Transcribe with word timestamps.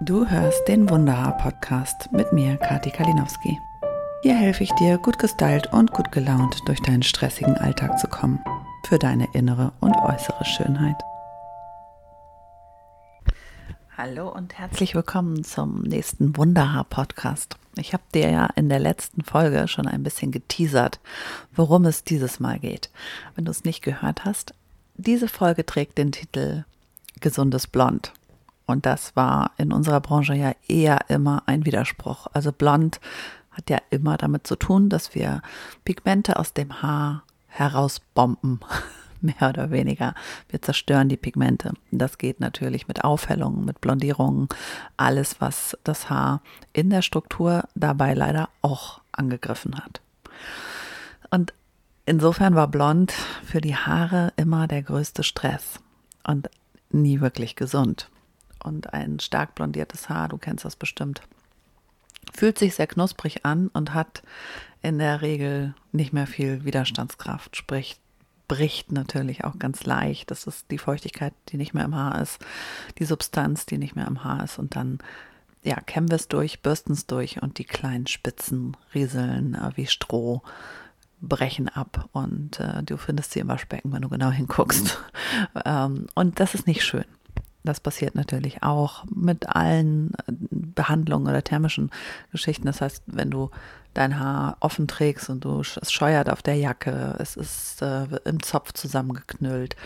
Du 0.00 0.26
hörst 0.26 0.66
den 0.68 0.88
Wunderhaar-Podcast 0.88 2.12
mit 2.12 2.32
mir, 2.32 2.56
Kati 2.56 2.90
Kalinowski. 2.90 3.58
Hier 4.22 4.34
helfe 4.34 4.64
ich 4.64 4.72
dir, 4.72 4.98
gut 4.98 5.18
gestylt 5.18 5.72
und 5.72 5.92
gut 5.92 6.12
gelaunt 6.12 6.60
durch 6.66 6.80
deinen 6.82 7.02
stressigen 7.02 7.56
Alltag 7.56 7.98
zu 7.98 8.08
kommen. 8.08 8.38
Für 8.88 8.98
deine 8.98 9.28
innere 9.34 9.72
und 9.80 9.94
äußere 9.96 10.44
Schönheit. 10.44 10.96
Hallo 13.96 14.28
und 14.28 14.56
herzlich 14.56 14.94
willkommen 14.94 15.42
zum 15.42 15.82
nächsten 15.82 16.36
Wunderhaar-Podcast. 16.36 17.56
Ich 17.76 17.92
habe 17.92 18.04
dir 18.14 18.30
ja 18.30 18.46
in 18.54 18.68
der 18.68 18.78
letzten 18.78 19.24
Folge 19.24 19.66
schon 19.68 19.88
ein 19.88 20.04
bisschen 20.04 20.30
geteasert, 20.30 21.00
worum 21.54 21.84
es 21.84 22.04
dieses 22.04 22.38
Mal 22.38 22.60
geht. 22.60 22.90
Wenn 23.34 23.44
du 23.44 23.50
es 23.50 23.64
nicht 23.64 23.82
gehört 23.82 24.24
hast, 24.24 24.54
diese 24.94 25.28
Folge 25.28 25.66
trägt 25.66 25.98
den 25.98 26.12
Titel 26.12 26.64
Gesundes 27.20 27.66
Blond. 27.66 28.12
Und 28.68 28.84
das 28.84 29.16
war 29.16 29.52
in 29.56 29.72
unserer 29.72 30.00
Branche 30.00 30.34
ja 30.34 30.52
eher 30.68 30.98
immer 31.08 31.42
ein 31.46 31.64
Widerspruch. 31.64 32.26
Also 32.34 32.52
blond 32.52 33.00
hat 33.50 33.70
ja 33.70 33.78
immer 33.88 34.18
damit 34.18 34.46
zu 34.46 34.56
tun, 34.56 34.90
dass 34.90 35.14
wir 35.14 35.40
Pigmente 35.86 36.38
aus 36.38 36.52
dem 36.52 36.82
Haar 36.82 37.22
herausbomben, 37.46 38.60
mehr 39.22 39.48
oder 39.48 39.70
weniger. 39.70 40.14
Wir 40.50 40.60
zerstören 40.60 41.08
die 41.08 41.16
Pigmente. 41.16 41.72
Das 41.90 42.18
geht 42.18 42.40
natürlich 42.40 42.88
mit 42.88 43.04
Aufhellungen, 43.04 43.64
mit 43.64 43.80
Blondierungen, 43.80 44.48
alles, 44.98 45.40
was 45.40 45.74
das 45.82 46.10
Haar 46.10 46.42
in 46.74 46.90
der 46.90 47.00
Struktur 47.00 47.64
dabei 47.74 48.12
leider 48.12 48.50
auch 48.60 49.00
angegriffen 49.12 49.76
hat. 49.78 50.02
Und 51.30 51.54
insofern 52.04 52.54
war 52.54 52.68
blond 52.68 53.12
für 53.44 53.62
die 53.62 53.76
Haare 53.76 54.34
immer 54.36 54.68
der 54.68 54.82
größte 54.82 55.22
Stress 55.22 55.80
und 56.22 56.50
nie 56.90 57.22
wirklich 57.22 57.56
gesund. 57.56 58.10
Und 58.62 58.92
ein 58.92 59.20
stark 59.20 59.54
blondiertes 59.54 60.08
Haar, 60.08 60.28
du 60.28 60.38
kennst 60.38 60.64
das 60.64 60.76
bestimmt, 60.76 61.22
fühlt 62.32 62.58
sich 62.58 62.74
sehr 62.74 62.86
knusprig 62.86 63.44
an 63.44 63.68
und 63.68 63.94
hat 63.94 64.22
in 64.82 64.98
der 64.98 65.22
Regel 65.22 65.74
nicht 65.92 66.12
mehr 66.12 66.26
viel 66.26 66.64
Widerstandskraft, 66.64 67.56
sprich 67.56 67.98
bricht 68.46 68.92
natürlich 68.92 69.44
auch 69.44 69.58
ganz 69.58 69.84
leicht. 69.84 70.30
Das 70.30 70.46
ist 70.46 70.70
die 70.70 70.78
Feuchtigkeit, 70.78 71.34
die 71.50 71.58
nicht 71.58 71.74
mehr 71.74 71.84
im 71.84 71.94
Haar 71.94 72.20
ist, 72.20 72.38
die 72.98 73.04
Substanz, 73.04 73.66
die 73.66 73.76
nicht 73.76 73.94
mehr 73.94 74.06
im 74.06 74.24
Haar 74.24 74.44
ist 74.44 74.58
und 74.58 74.74
dann 74.74 74.98
ja, 75.62 75.76
kämmen 75.80 76.10
wir 76.10 76.16
es 76.16 76.28
durch, 76.28 76.62
bürsten 76.62 76.92
es 76.92 77.06
durch 77.06 77.42
und 77.42 77.58
die 77.58 77.64
kleinen 77.64 78.06
Spitzen 78.06 78.76
rieseln 78.94 79.54
äh, 79.54 79.70
wie 79.74 79.86
Stroh, 79.86 80.42
brechen 81.20 81.68
ab 81.68 82.08
und 82.12 82.60
äh, 82.60 82.82
du 82.84 82.96
findest 82.96 83.32
sie 83.32 83.40
im 83.40 83.48
Waschbecken, 83.48 83.92
wenn 83.92 84.02
du 84.02 84.08
genau 84.08 84.30
hinguckst. 84.30 84.98
ähm, 85.64 86.06
und 86.14 86.40
das 86.40 86.54
ist 86.54 86.66
nicht 86.66 86.84
schön. 86.84 87.04
Das 87.68 87.80
passiert 87.80 88.14
natürlich 88.14 88.62
auch 88.62 89.04
mit 89.14 89.46
allen 89.46 90.14
äh, 90.26 90.32
Behandlungen 90.50 91.28
oder 91.28 91.44
thermischen 91.44 91.90
Geschichten. 92.32 92.64
Das 92.64 92.80
heißt, 92.80 93.02
wenn 93.06 93.30
du 93.30 93.50
dein 93.92 94.18
Haar 94.18 94.56
offen 94.60 94.88
trägst 94.88 95.28
und 95.28 95.44
du 95.44 95.60
es 95.60 95.92
scheuert 95.92 96.30
auf 96.30 96.40
der 96.40 96.54
Jacke, 96.54 97.14
es 97.18 97.36
ist 97.36 97.82
äh, 97.82 98.06
im 98.24 98.42
Zopf 98.42 98.72
zusammengeknüllt. 98.72 99.76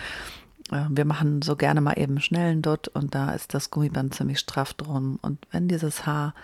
Äh, 0.70 0.84
wir 0.90 1.04
machen 1.04 1.42
so 1.42 1.56
gerne 1.56 1.80
mal 1.80 1.98
eben 1.98 2.20
schnellen 2.20 2.62
Dutt 2.62 2.86
und 2.86 3.16
da 3.16 3.32
ist 3.32 3.52
das 3.52 3.70
Gummiband 3.70 4.14
ziemlich 4.14 4.38
straff 4.38 4.74
drum. 4.74 5.18
Und 5.20 5.44
wenn 5.50 5.66
dieses 5.66 6.06
Haar 6.06 6.34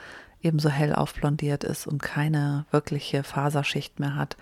eben 0.43 0.59
so 0.59 0.71
hell 0.71 0.93
aufblondiert 0.93 1.63
ist 1.63 1.87
und 1.87 2.03
keine 2.03 2.67
wirkliche 2.73 3.23
Faserschicht 3.23 4.01
mehr 4.01 4.17
hat, 4.17 4.37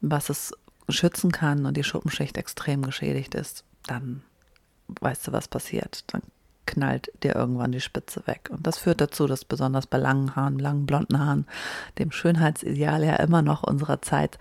was 0.00 0.28
es 0.28 0.52
schützen 0.88 1.30
kann 1.30 1.66
und 1.66 1.76
die 1.76 1.84
Schuppenschicht 1.84 2.36
extrem 2.36 2.82
geschädigt 2.82 3.36
ist, 3.36 3.62
dann 3.86 4.22
weißt 4.88 5.28
du, 5.28 5.32
was 5.32 5.48
passiert. 5.48 6.04
Dann 6.12 6.22
knallt 6.66 7.10
dir 7.22 7.34
irgendwann 7.34 7.72
die 7.72 7.80
Spitze 7.80 8.26
weg. 8.26 8.48
Und 8.50 8.66
das 8.66 8.78
führt 8.78 9.00
dazu, 9.00 9.26
dass 9.26 9.44
besonders 9.44 9.86
bei 9.86 9.98
langen 9.98 10.36
Haaren, 10.36 10.58
langen 10.58 10.86
blonden 10.86 11.18
Haaren, 11.18 11.46
dem 11.98 12.12
Schönheitsideal 12.12 13.04
ja 13.04 13.16
immer 13.16 13.42
noch 13.42 13.62
unserer 13.62 14.00
Zeit, 14.02 14.38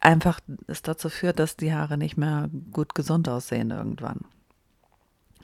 einfach 0.00 0.40
es 0.66 0.82
dazu 0.82 1.08
führt, 1.08 1.38
dass 1.38 1.56
die 1.56 1.72
Haare 1.72 1.96
nicht 1.96 2.16
mehr 2.16 2.48
gut 2.72 2.94
gesund 2.94 3.28
aussehen 3.28 3.70
irgendwann. 3.70 4.20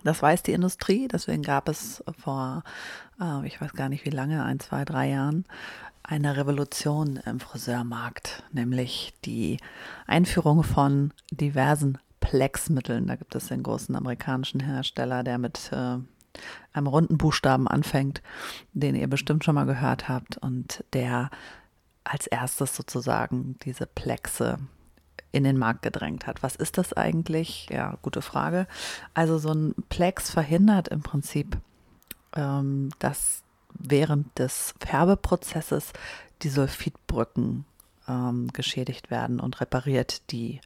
Das 0.05 0.21
weiß 0.21 0.43
die 0.43 0.53
Industrie, 0.53 1.07
deswegen 1.07 1.43
gab 1.43 1.69
es 1.69 2.03
vor, 2.19 2.65
äh, 3.21 3.47
ich 3.47 3.61
weiß 3.61 3.73
gar 3.75 3.89
nicht 3.89 4.05
wie 4.05 4.11
lange, 4.11 4.45
ein, 4.45 4.59
zwei, 4.59 4.85
drei 4.85 5.11
Jahren, 5.11 5.45
eine 6.03 6.37
Revolution 6.37 7.21
im 7.25 7.39
Friseurmarkt, 7.39 8.43
nämlich 8.51 9.15
die 9.25 9.59
Einführung 10.07 10.65
von 10.65 11.13
diversen 11.31 11.99
Plexmitteln. 12.33 13.09
Da 13.09 13.17
gibt 13.17 13.35
es 13.35 13.49
den 13.49 13.63
großen 13.63 13.95
amerikanischen 13.95 14.61
Hersteller, 14.61 15.23
der 15.23 15.37
mit 15.37 15.71
äh, 15.71 15.99
einem 16.73 16.87
runden 16.87 17.19
Buchstaben 17.19 17.69
anfängt, 17.69 18.23
den 18.73 18.95
ihr 18.95 19.07
bestimmt 19.07 19.45
schon 19.45 19.55
mal 19.55 19.67
gehört 19.67 20.09
habt 20.09 20.39
und 20.39 20.83
der 20.95 21.29
als 22.05 22.27
erstes 22.27 22.75
sozusagen 22.75 23.57
diese 23.67 23.85
Plexe 23.85 24.59
in 25.31 25.45
den 25.45 25.59
Markt 25.59 25.83
gedrängt 25.83 26.27
hat. 26.27 26.43
Was 26.43 26.57
ist 26.57 26.79
das 26.79 26.95
eigentlich? 26.95 27.69
Ja, 27.71 27.99
gute 28.01 28.23
Frage. 28.23 28.67
Also 29.13 29.37
so 29.37 29.53
ein 29.53 29.75
Plex 29.91 30.31
verhindert 30.31 30.89
im 30.89 31.03
Prinzip, 31.03 31.59
ähm, 32.35 32.89
dass 32.99 33.43
während 33.75 34.39
des 34.39 34.73
Färbeprozesses 34.81 35.93
die 36.41 36.49
Sulfidbrücken 36.49 37.67
ähm, 38.09 38.49
geschädigt 38.55 39.11
werden 39.11 39.39
und 39.39 39.61
repariert 39.61 40.31
die 40.33 40.63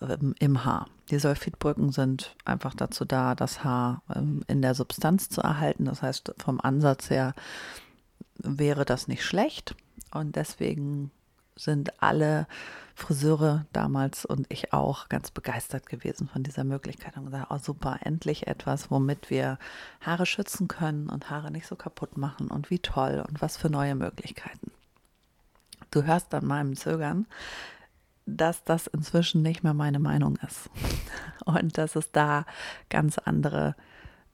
ähm, 0.00 0.34
im 0.38 0.64
Haar. 0.64 0.88
Die 1.10 1.18
Sulfidbrücken 1.18 1.92
sind 1.92 2.34
einfach 2.44 2.74
dazu 2.74 3.04
da, 3.04 3.34
das 3.34 3.64
Haar 3.64 4.02
ähm, 4.14 4.42
in 4.48 4.62
der 4.62 4.74
Substanz 4.74 5.28
zu 5.28 5.40
erhalten. 5.40 5.84
Das 5.84 6.02
heißt, 6.02 6.34
vom 6.38 6.60
Ansatz 6.60 7.10
her 7.10 7.34
wäre 8.38 8.84
das 8.84 9.08
nicht 9.08 9.24
schlecht. 9.24 9.74
Und 10.12 10.36
deswegen 10.36 11.10
sind 11.56 12.02
alle 12.02 12.46
Friseure 12.94 13.66
damals 13.72 14.24
und 14.24 14.46
ich 14.50 14.72
auch 14.72 15.08
ganz 15.08 15.30
begeistert 15.30 15.86
gewesen 15.86 16.28
von 16.28 16.42
dieser 16.42 16.64
Möglichkeit 16.64 17.16
und 17.16 17.26
gesagt, 17.26 17.48
oh 17.50 17.58
super, 17.58 17.98
endlich 18.02 18.46
etwas, 18.46 18.90
womit 18.90 19.30
wir 19.30 19.58
Haare 20.00 20.26
schützen 20.26 20.68
können 20.68 21.08
und 21.08 21.30
Haare 21.30 21.50
nicht 21.50 21.66
so 21.66 21.76
kaputt 21.76 22.16
machen 22.16 22.48
und 22.48 22.70
wie 22.70 22.78
toll 22.78 23.24
und 23.26 23.40
was 23.42 23.56
für 23.56 23.70
neue 23.70 23.94
Möglichkeiten. 23.94 24.70
Du 25.90 26.04
hörst 26.04 26.34
an 26.34 26.46
meinem 26.46 26.76
Zögern, 26.76 27.26
dass 28.26 28.64
das 28.64 28.86
inzwischen 28.88 29.42
nicht 29.42 29.62
mehr 29.62 29.74
meine 29.74 29.98
Meinung 29.98 30.36
ist 30.46 30.68
und 31.44 31.78
dass 31.78 31.96
es 31.96 32.10
da 32.12 32.44
ganz 32.90 33.18
andere 33.18 33.74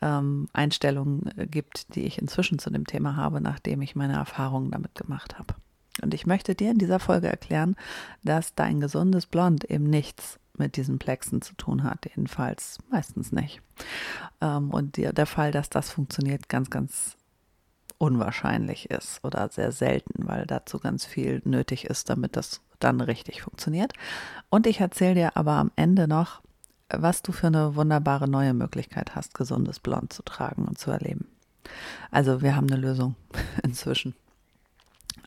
ähm, 0.01 0.49
Einstellungen 0.53 1.31
gibt, 1.51 1.95
die 1.95 2.05
ich 2.05 2.19
inzwischen 2.19 2.59
zu 2.59 2.71
dem 2.71 2.87
Thema 2.87 3.17
habe, 3.17 3.41
nachdem 3.41 3.83
ich 3.83 3.95
meine 3.95 4.15
Erfahrungen 4.15 4.71
damit 4.71 4.95
gemacht 4.95 5.39
habe. 5.39 5.55
Und 6.03 6.15
ich 6.15 6.27
möchte 6.27 6.55
dir 6.55 6.71
in 6.71 6.79
dieser 6.79 6.99
Folge 6.99 7.29
erklären, 7.29 7.77
dass 8.25 8.55
dein 8.55 8.81
gesundes 8.81 9.27
Blond 9.27 9.65
eben 9.65 9.85
nichts 9.85 10.39
mit 10.57 10.77
diesen 10.77 10.99
Plexen 10.99 11.43
zu 11.43 11.55
tun 11.55 11.83
hat, 11.83 12.07
jedenfalls 12.07 12.79
meistens 12.91 13.33
nicht. 13.33 13.61
Ähm, 14.41 14.71
und 14.71 14.97
der 14.97 15.27
Fall, 15.27 15.51
dass 15.51 15.71
das 15.71 15.91
funktioniert, 15.91 16.49
ganz, 16.49 16.71
ganz 16.71 17.17
unwahrscheinlich 17.99 18.91
ist 18.91 19.23
oder 19.25 19.49
sehr 19.49 19.71
selten, 19.71 20.27
weil 20.27 20.47
dazu 20.47 20.79
ganz 20.79 21.05
viel 21.05 21.41
nötig 21.45 21.85
ist, 21.85 22.11
damit 22.11 22.37
das 22.37 22.61
dann 22.85 23.01
richtig 23.01 23.43
funktioniert. 23.43 23.93
Und 24.51 24.67
ich 24.67 24.81
erzähle 24.81 25.15
dir 25.15 25.37
aber 25.37 25.53
am 25.53 25.71
Ende 25.77 26.09
noch, 26.09 26.43
was 26.89 27.23
du 27.23 27.33
für 27.33 27.47
eine 27.47 27.75
wunderbare 27.75 28.29
neue 28.29 28.55
Möglichkeit 28.55 29.15
hast, 29.15 29.35
gesundes 29.35 29.81
Blond 29.81 30.13
zu 30.13 30.23
tragen 30.23 30.67
und 30.67 30.79
zu 30.79 30.91
erleben. 30.91 31.29
Also 32.11 32.43
wir 32.43 32.55
haben 32.55 32.71
eine 32.71 32.81
Lösung 32.81 33.17
inzwischen. 33.63 34.15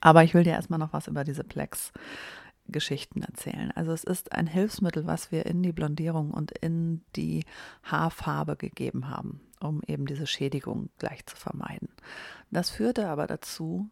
Aber 0.02 0.24
ich 0.24 0.34
will 0.34 0.44
dir 0.44 0.54
erstmal 0.54 0.80
noch 0.80 0.94
was 0.94 1.08
über 1.08 1.24
diese 1.24 1.44
Plex 1.44 1.92
Geschichten 2.68 3.22
erzählen. 3.22 3.72
Also 3.76 3.92
es 3.92 4.04
ist 4.04 4.32
ein 4.32 4.48
Hilfsmittel, 4.48 5.06
was 5.06 5.32
wir 5.32 5.46
in 5.46 5.62
die 5.62 5.72
Blondierung 5.72 6.32
und 6.32 6.52
in 6.52 7.04
die 7.16 7.46
Haarfarbe 7.84 8.56
gegeben 8.56 9.10
haben, 9.10 9.42
um 9.60 9.82
eben 9.86 10.06
diese 10.06 10.28
Schädigung 10.28 10.90
gleich 10.98 11.26
zu 11.26 11.36
vermeiden. 11.36 11.90
Das 12.52 12.70
führte 12.70 13.08
aber 13.08 13.28
dazu, 13.28 13.90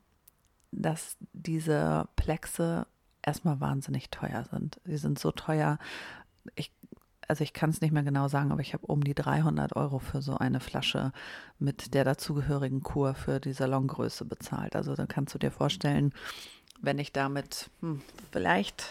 dass 0.71 1.17
diese 1.33 2.07
Plexe 2.15 2.87
erstmal 3.23 3.59
wahnsinnig 3.59 4.09
teuer 4.09 4.45
sind. 4.51 4.79
Sie 4.85 4.97
sind 4.97 5.17
so 5.17 5.31
teuer, 5.31 5.79
ich, 6.55 6.71
also 7.27 7.43
ich 7.43 7.53
kann 7.53 7.69
es 7.69 7.81
nicht 7.81 7.91
mehr 7.91 8.03
genau 8.03 8.27
sagen, 8.27 8.51
aber 8.51 8.61
ich 8.61 8.73
habe 8.73 8.85
um 8.85 9.03
die 9.03 9.15
300 9.15 9.75
Euro 9.75 9.99
für 9.99 10.21
so 10.21 10.37
eine 10.37 10.59
Flasche 10.59 11.11
mit 11.57 11.93
der 11.93 12.03
dazugehörigen 12.03 12.83
Kur 12.83 13.15
für 13.15 13.39
die 13.39 13.53
Salongröße 13.53 14.25
bezahlt. 14.25 14.75
Also 14.75 14.95
dann 14.95 15.07
kannst 15.07 15.33
du 15.33 15.39
dir 15.39 15.51
vorstellen, 15.51 16.13
wenn 16.81 16.99
ich 16.99 17.13
damit 17.13 17.69
hm, 17.79 18.01
vielleicht 18.31 18.85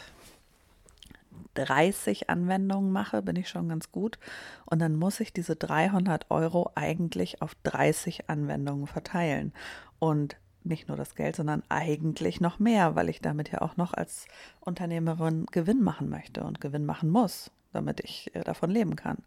30 1.55 2.31
Anwendungen 2.31 2.93
mache, 2.93 3.20
bin 3.23 3.37
ich 3.37 3.49
schon 3.49 3.69
ganz 3.69 3.93
gut. 3.93 4.19
Und 4.64 4.78
dann 4.78 4.96
muss 4.96 5.20
ich 5.20 5.32
diese 5.32 5.56
300 5.56 6.31
Euro 6.31 6.70
eigentlich 6.75 7.43
auf 7.43 7.55
30 7.62 8.31
Anwendungen 8.31 8.87
verteilen. 8.87 9.52
Und 9.99 10.37
nicht 10.64 10.88
nur 10.88 10.97
das 10.97 11.14
Geld, 11.14 11.37
sondern 11.37 11.62
eigentlich 11.69 12.41
noch 12.41 12.59
mehr, 12.59 12.94
weil 12.94 13.09
ich 13.09 13.20
damit 13.20 13.50
ja 13.50 13.62
auch 13.62 13.76
noch 13.76 13.94
als 13.94 14.26
Unternehmerin 14.61 15.47
Gewinn 15.47 15.82
machen 15.82 16.09
möchte 16.09 16.44
und 16.44 16.61
Gewinn 16.61 16.87
machen 16.87 17.11
muss, 17.11 17.50
damit 17.73 18.00
ich 18.00 18.35
äh, 18.35 18.43
davon 18.43 18.70
leben 18.70 18.97
kann. 18.97 19.19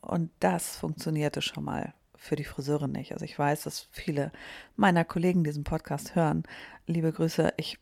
Und 0.00 0.30
das 0.40 0.76
funktionierte 0.76 1.42
schon 1.42 1.64
mal 1.64 1.94
für 2.14 2.36
die 2.36 2.44
Friseure 2.44 2.88
nicht. 2.88 3.12
Also 3.12 3.24
ich 3.24 3.38
weiß, 3.38 3.62
dass 3.64 3.88
viele 3.90 4.32
meiner 4.76 5.04
Kollegen 5.04 5.44
diesen 5.44 5.64
Podcast 5.64 6.14
hören. 6.14 6.44
Liebe 6.86 7.12
Grüße, 7.12 7.52
ich 7.56 7.78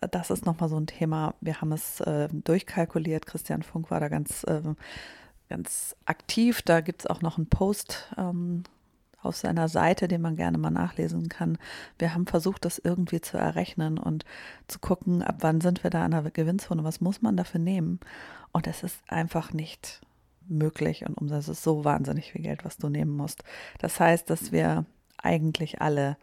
das 0.00 0.30
ist 0.30 0.46
nochmal 0.46 0.68
so 0.68 0.78
ein 0.78 0.86
Thema. 0.86 1.34
Wir 1.40 1.60
haben 1.60 1.72
es 1.72 2.00
äh, 2.00 2.28
durchkalkuliert. 2.32 3.26
Christian 3.26 3.62
Funk 3.62 3.90
war 3.90 4.00
da 4.00 4.08
ganz, 4.08 4.44
äh, 4.44 4.62
ganz 5.48 5.96
aktiv. 6.04 6.62
Da 6.62 6.80
gibt 6.80 7.02
es 7.02 7.06
auch 7.06 7.22
noch 7.22 7.36
einen 7.36 7.48
Post 7.48 8.12
ähm, 8.16 8.62
auf 9.26 9.36
seiner 9.36 9.68
Seite, 9.68 10.08
den 10.08 10.22
man 10.22 10.36
gerne 10.36 10.58
mal 10.58 10.70
nachlesen 10.70 11.28
kann. 11.28 11.58
Wir 11.98 12.14
haben 12.14 12.26
versucht, 12.26 12.64
das 12.64 12.78
irgendwie 12.78 13.20
zu 13.20 13.36
errechnen 13.36 13.98
und 13.98 14.24
zu 14.68 14.78
gucken, 14.78 15.22
ab 15.22 15.36
wann 15.40 15.60
sind 15.60 15.84
wir 15.84 15.90
da 15.90 16.04
an 16.04 16.12
der 16.12 16.22
Gewinnzone, 16.30 16.84
was 16.84 17.00
muss 17.00 17.22
man 17.22 17.36
dafür 17.36 17.60
nehmen. 17.60 18.00
Und 18.52 18.66
es 18.66 18.82
ist 18.82 18.98
einfach 19.08 19.52
nicht 19.52 20.00
möglich 20.48 21.04
und 21.06 21.14
um 21.14 21.28
das 21.28 21.48
ist 21.48 21.62
so 21.62 21.84
wahnsinnig 21.84 22.32
viel 22.32 22.42
Geld, 22.42 22.64
was 22.64 22.78
du 22.78 22.88
nehmen 22.88 23.16
musst. 23.16 23.42
Das 23.78 23.98
heißt, 24.00 24.30
dass 24.30 24.52
wir 24.52 24.84
eigentlich 25.18 25.80
alle 25.80 26.16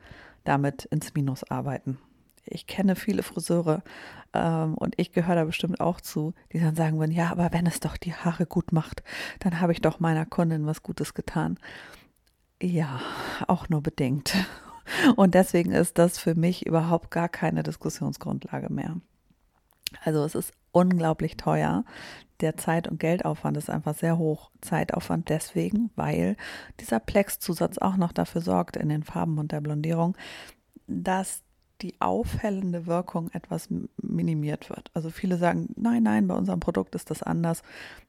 damit 0.44 0.86
ins 0.86 1.14
Minus 1.14 1.44
arbeiten 1.44 1.98
ich 2.46 2.68
kenne 2.68 2.96
viele 2.96 3.24
Friseure 3.24 3.84
ähm, 4.34 4.76
und 4.76 4.96
ich 4.98 5.12
gehöre 5.12 5.36
da 5.36 5.44
bestimmt 5.46 5.80
auch 5.80 6.02
zu, 6.02 6.34
die 6.52 6.60
dann 6.60 6.76
sagen 6.76 7.00
würden, 7.00 7.12
ja, 7.12 7.32
aber 7.32 7.52
wenn 7.52 7.66
es 7.66 7.80
doch 7.80 7.98
die 7.98 8.14
Haare 8.14 8.46
gut 8.46 8.72
macht, 8.72 9.04
dann 9.40 9.60
habe 9.60 9.72
ich 9.72 9.82
doch 9.82 10.00
meiner 10.00 10.26
Kundin 10.26 10.66
was 10.66 10.84
Gutes 10.84 11.14
getan. 11.14 11.58
Ja, 12.64 13.02
auch 13.50 13.68
nur 13.68 13.84
bedingt. 13.84 14.34
Und 15.18 15.36
deswegen 15.36 15.74
ist 15.74 15.98
das 15.98 16.18
für 16.18 16.34
mich 16.34 16.66
überhaupt 16.66 17.12
gar 17.12 17.28
keine 17.28 17.62
Diskussionsgrundlage 17.62 18.72
mehr. 18.72 19.02
Also 20.06 20.24
es 20.24 20.34
ist 20.34 20.54
unglaublich 20.72 21.36
teuer. 21.36 21.84
Der 22.40 22.56
Zeit- 22.56 22.88
und 22.88 23.02
Geldaufwand 23.02 23.58
ist 23.58 23.70
einfach 23.70 23.96
sehr 23.96 24.18
hoch. 24.18 24.50
Zeitaufwand 24.62 25.28
deswegen, 25.28 25.92
weil 25.98 26.38
dieser 26.80 27.02
Plex-Zusatz 27.02 27.80
auch 27.80 27.98
noch 27.98 28.14
dafür 28.14 28.40
sorgt 28.40 28.78
in 28.78 28.88
den 28.88 29.04
Farben 29.04 29.40
und 29.40 29.52
der 29.52 29.60
Blondierung, 29.60 30.16
dass 30.88 31.44
die 31.82 32.00
auffällende 32.00 32.86
Wirkung 32.88 33.30
etwas 33.32 33.68
minimiert 34.02 34.70
wird. 34.70 34.90
Also 34.94 35.10
viele 35.10 35.36
sagen, 35.36 35.68
nein, 35.76 36.04
nein, 36.04 36.28
bei 36.28 36.36
unserem 36.36 36.62
Produkt 36.62 36.96
ist 36.96 37.12
das 37.12 37.24
anders. 37.24 37.62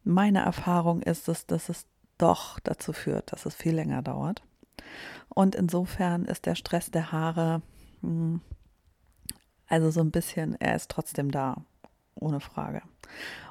Meine 0.04 0.42
Erfahrung 0.42 1.02
ist 1.02 1.28
es, 1.28 1.46
dass 1.46 1.68
es 1.68 1.86
doch 2.24 2.58
dazu 2.60 2.94
führt, 2.94 3.32
dass 3.32 3.44
es 3.44 3.54
viel 3.54 3.74
länger 3.74 4.00
dauert. 4.00 4.42
Und 5.28 5.54
insofern 5.54 6.24
ist 6.24 6.46
der 6.46 6.54
Stress 6.54 6.90
der 6.90 7.12
Haare, 7.12 7.60
hm, 8.00 8.40
also 9.66 9.90
so 9.90 10.00
ein 10.00 10.10
bisschen, 10.10 10.58
er 10.60 10.74
ist 10.74 10.90
trotzdem 10.90 11.30
da, 11.30 11.64
ohne 12.14 12.40
Frage. 12.40 12.80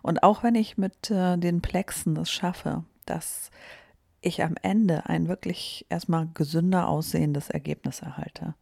Und 0.02 0.24
auch 0.24 0.42
wenn 0.42 0.56
ich 0.56 0.78
mit 0.78 1.12
äh, 1.12 1.38
den 1.38 1.62
Plexen 1.62 2.18
es 2.18 2.32
schaffe, 2.32 2.84
dass 3.06 3.52
ich 4.22 4.42
am 4.42 4.56
Ende 4.62 5.06
ein 5.06 5.28
wirklich 5.28 5.86
erstmal 5.90 6.28
gesünder 6.34 6.88
aussehendes 6.88 7.50
Ergebnis 7.50 8.02
erhalte, 8.02 8.56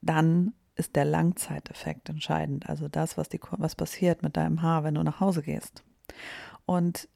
dann 0.00 0.54
ist 0.76 0.96
der 0.96 1.04
Langzeiteffekt 1.04 2.08
entscheidend. 2.08 2.68
Also 2.68 2.88
das, 2.88 3.18
was, 3.18 3.28
die, 3.28 3.40
was 3.50 3.74
passiert 3.74 4.22
mit 4.22 4.36
deinem 4.36 4.62
Haar, 4.62 4.84
wenn 4.84 4.94
du 4.94 5.02
nach 5.02 5.20
Hause 5.20 5.42
gehst. 5.42 5.84
Und 6.64 7.08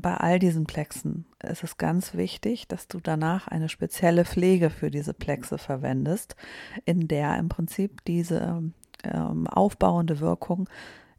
bei 0.00 0.16
all 0.16 0.38
diesen 0.38 0.64
Plexen 0.64 1.26
ist 1.42 1.64
es 1.64 1.76
ganz 1.76 2.14
wichtig, 2.14 2.68
dass 2.68 2.88
du 2.88 3.00
danach 3.00 3.48
eine 3.48 3.68
spezielle 3.68 4.24
Pflege 4.24 4.70
für 4.70 4.90
diese 4.90 5.12
Plexe 5.12 5.58
verwendest, 5.58 6.36
in 6.84 7.08
der 7.08 7.36
im 7.38 7.48
Prinzip 7.48 8.04
diese 8.04 8.62
ähm, 9.04 9.46
aufbauende 9.48 10.20
Wirkung 10.20 10.68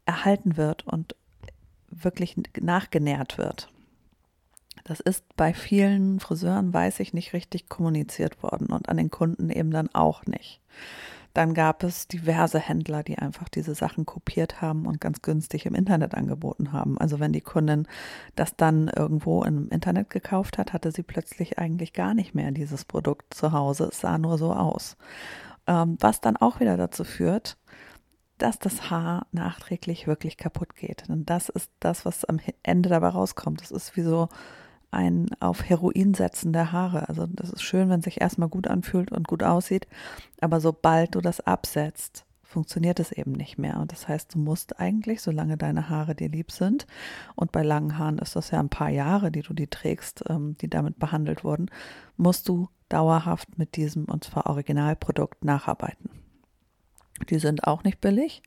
erhalten 0.06 0.56
wird 0.56 0.86
und 0.86 1.14
wirklich 1.90 2.36
nachgenährt 2.58 3.38
wird. 3.38 3.70
Das 4.84 5.00
ist 5.00 5.24
bei 5.36 5.52
vielen 5.52 6.20
Friseuren, 6.20 6.72
weiß 6.72 7.00
ich, 7.00 7.12
nicht 7.12 7.32
richtig 7.32 7.68
kommuniziert 7.68 8.42
worden 8.42 8.68
und 8.68 8.88
an 8.88 8.96
den 8.96 9.10
Kunden 9.10 9.50
eben 9.50 9.70
dann 9.70 9.88
auch 9.94 10.24
nicht. 10.26 10.60
Dann 11.34 11.54
gab 11.54 11.82
es 11.84 12.08
diverse 12.08 12.58
Händler, 12.58 13.02
die 13.02 13.18
einfach 13.18 13.48
diese 13.48 13.74
Sachen 13.74 14.06
kopiert 14.06 14.60
haben 14.60 14.86
und 14.86 15.00
ganz 15.00 15.22
günstig 15.22 15.66
im 15.66 15.74
Internet 15.74 16.14
angeboten 16.14 16.72
haben. 16.72 16.98
Also 16.98 17.20
wenn 17.20 17.32
die 17.32 17.40
Kundin 17.40 17.86
das 18.34 18.56
dann 18.56 18.88
irgendwo 18.88 19.44
im 19.44 19.68
Internet 19.68 20.10
gekauft 20.10 20.58
hat, 20.58 20.72
hatte 20.72 20.90
sie 20.90 21.02
plötzlich 21.02 21.58
eigentlich 21.58 21.92
gar 21.92 22.14
nicht 22.14 22.34
mehr 22.34 22.50
dieses 22.50 22.84
Produkt 22.84 23.34
zu 23.34 23.52
Hause. 23.52 23.88
Es 23.90 24.00
sah 24.00 24.18
nur 24.18 24.38
so 24.38 24.52
aus. 24.52 24.96
Ähm, 25.66 25.96
was 26.00 26.20
dann 26.20 26.36
auch 26.36 26.60
wieder 26.60 26.76
dazu 26.76 27.04
führt, 27.04 27.56
dass 28.38 28.58
das 28.58 28.90
Haar 28.90 29.26
nachträglich 29.32 30.06
wirklich 30.06 30.36
kaputt 30.36 30.74
geht. 30.74 31.08
Und 31.08 31.28
das 31.28 31.48
ist 31.48 31.70
das, 31.78 32.04
was 32.04 32.24
am 32.24 32.40
Ende 32.62 32.88
dabei 32.88 33.08
rauskommt. 33.08 33.60
Das 33.60 33.70
ist 33.70 33.96
wie 33.96 34.02
so 34.02 34.28
ein 34.90 35.26
auf 35.40 35.68
Heroin 35.68 36.14
setzen 36.14 36.52
der 36.52 36.72
Haare. 36.72 37.08
Also 37.08 37.26
das 37.26 37.50
ist 37.50 37.62
schön, 37.62 37.88
wenn 37.88 38.02
sich 38.02 38.20
erstmal 38.20 38.48
gut 38.48 38.66
anfühlt 38.68 39.12
und 39.12 39.28
gut 39.28 39.42
aussieht, 39.42 39.86
aber 40.40 40.60
sobald 40.60 41.14
du 41.14 41.20
das 41.20 41.40
absetzt, 41.40 42.24
funktioniert 42.50 42.98
es 42.98 43.12
eben 43.12 43.32
nicht 43.32 43.58
mehr. 43.58 43.78
Und 43.78 43.92
das 43.92 44.08
heißt, 44.08 44.34
du 44.34 44.38
musst 44.38 44.80
eigentlich, 44.80 45.22
solange 45.22 45.56
deine 45.56 45.88
Haare 45.88 46.16
dir 46.16 46.28
lieb 46.28 46.50
sind, 46.50 46.86
und 47.36 47.52
bei 47.52 47.62
langen 47.62 47.96
Haaren 47.96 48.18
ist 48.18 48.34
das 48.34 48.50
ja 48.50 48.58
ein 48.58 48.68
paar 48.68 48.90
Jahre, 48.90 49.30
die 49.30 49.42
du 49.42 49.54
die 49.54 49.68
trägst, 49.68 50.24
ähm, 50.28 50.56
die 50.60 50.68
damit 50.68 50.98
behandelt 50.98 51.44
wurden, 51.44 51.70
musst 52.16 52.48
du 52.48 52.68
dauerhaft 52.88 53.56
mit 53.56 53.76
diesem, 53.76 54.06
und 54.06 54.24
zwar 54.24 54.46
Originalprodukt, 54.46 55.44
nacharbeiten. 55.44 56.10
Die 57.28 57.38
sind 57.38 57.64
auch 57.64 57.84
nicht 57.84 58.00
billig, 58.00 58.42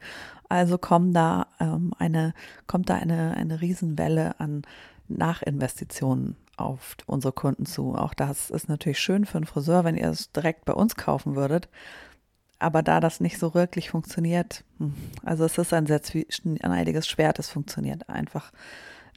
also 0.50 0.78
kommen 0.78 1.14
da 1.14 1.48
ähm, 1.60 1.94
eine, 1.98 2.34
kommt 2.68 2.90
da 2.90 2.96
eine, 2.96 3.36
eine 3.38 3.62
Riesenwelle 3.62 4.40
an 4.40 4.64
Nachinvestitionen 5.08 6.36
auf 6.58 6.96
unsere 7.06 7.34
Kunden 7.34 7.66
zu. 7.66 7.96
Auch 7.96 8.14
das 8.14 8.50
ist 8.50 8.70
natürlich 8.70 9.00
schön 9.00 9.26
für 9.26 9.38
einen 9.38 9.46
Friseur, 9.46 9.84
wenn 9.84 9.98
ihr 9.98 10.10
es 10.10 10.32
direkt 10.32 10.66
bei 10.66 10.74
uns 10.74 10.96
kaufen 10.96 11.36
würdet. 11.36 11.70
Aber 12.60 12.82
da 12.82 13.00
das 13.00 13.20
nicht 13.20 13.40
so 13.40 13.54
wirklich 13.54 13.90
funktioniert, 13.90 14.64
hm, 14.78 14.94
also 15.24 15.44
es 15.44 15.58
ist 15.58 15.74
ein 15.74 15.86
sehr 15.86 16.02
schneidiges 16.30 17.08
Schwert, 17.08 17.40
es 17.40 17.50
funktioniert 17.50 18.08
einfach 18.08 18.52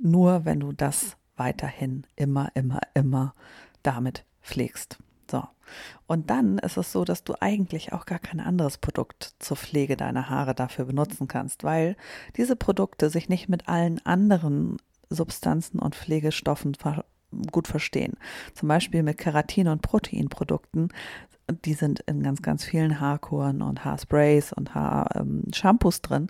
nur, 0.01 0.45
wenn 0.45 0.61
du 0.61 0.73
das 0.73 1.17
weiterhin 1.37 2.07
immer, 2.17 2.51
immer, 2.55 2.81
immer 2.95 3.35
damit 3.83 4.25
pflegst. 4.43 4.99
So. 5.31 5.45
Und 6.07 6.31
dann 6.31 6.59
ist 6.59 6.77
es 6.77 6.93
so, 6.93 7.05
dass 7.05 7.25
du 7.25 7.35
eigentlich 7.41 7.93
auch 7.93 8.07
gar 8.07 8.19
kein 8.19 8.41
anderes 8.41 8.79
Produkt 8.79 9.35
zur 9.39 9.57
Pflege 9.57 9.97
deiner 9.97 10.31
Haare 10.31 10.55
dafür 10.55 10.85
benutzen 10.85 11.29
kannst, 11.29 11.65
weil 11.65 11.97
diese 12.37 12.57
Produkte 12.57 13.11
sich 13.11 13.29
nicht 13.29 13.49
mit 13.49 13.69
allen 13.69 14.05
anderen 14.07 14.77
Substanzen 15.11 15.79
und 15.79 15.95
Pflegestoffen 15.95 16.77
gut 17.51 17.69
verstehen. 17.69 18.15
Zum 18.55 18.69
Beispiel 18.69 19.03
mit 19.03 19.19
Keratin- 19.19 19.69
und 19.69 19.83
Proteinprodukten. 19.83 20.89
Die 21.65 21.75
sind 21.75 22.01
in 22.01 22.23
ganz, 22.23 22.43
ganz 22.43 22.65
vielen 22.65 23.01
Haarkuren 23.01 23.63
und 23.63 23.85
Haarsprays 23.85 24.53
und 24.53 24.75
Haarshampoos 24.75 26.03
drin. 26.03 26.29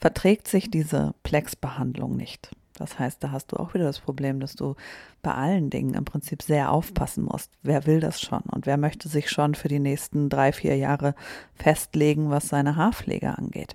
Verträgt 0.00 0.48
sich 0.48 0.70
diese 0.70 1.14
Plex-Behandlung 1.22 2.16
nicht. 2.16 2.50
Das 2.78 2.98
heißt, 2.98 3.22
da 3.24 3.32
hast 3.32 3.50
du 3.50 3.56
auch 3.56 3.74
wieder 3.74 3.84
das 3.84 3.98
Problem, 3.98 4.40
dass 4.40 4.54
du 4.54 4.76
bei 5.22 5.34
allen 5.34 5.68
Dingen 5.68 5.94
im 5.94 6.04
Prinzip 6.04 6.42
sehr 6.42 6.70
aufpassen 6.70 7.24
musst. 7.24 7.50
Wer 7.62 7.86
will 7.86 7.98
das 7.98 8.20
schon 8.20 8.42
und 8.42 8.66
wer 8.66 8.76
möchte 8.76 9.08
sich 9.08 9.30
schon 9.30 9.54
für 9.54 9.68
die 9.68 9.80
nächsten 9.80 10.28
drei, 10.28 10.52
vier 10.52 10.76
Jahre 10.76 11.14
festlegen, 11.54 12.30
was 12.30 12.48
seine 12.48 12.76
Haarpflege 12.76 13.36
angeht. 13.36 13.74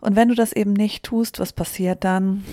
Und 0.00 0.16
wenn 0.16 0.28
du 0.28 0.34
das 0.34 0.52
eben 0.52 0.72
nicht 0.72 1.04
tust, 1.04 1.38
was 1.38 1.52
passiert 1.52 2.02
dann? 2.04 2.44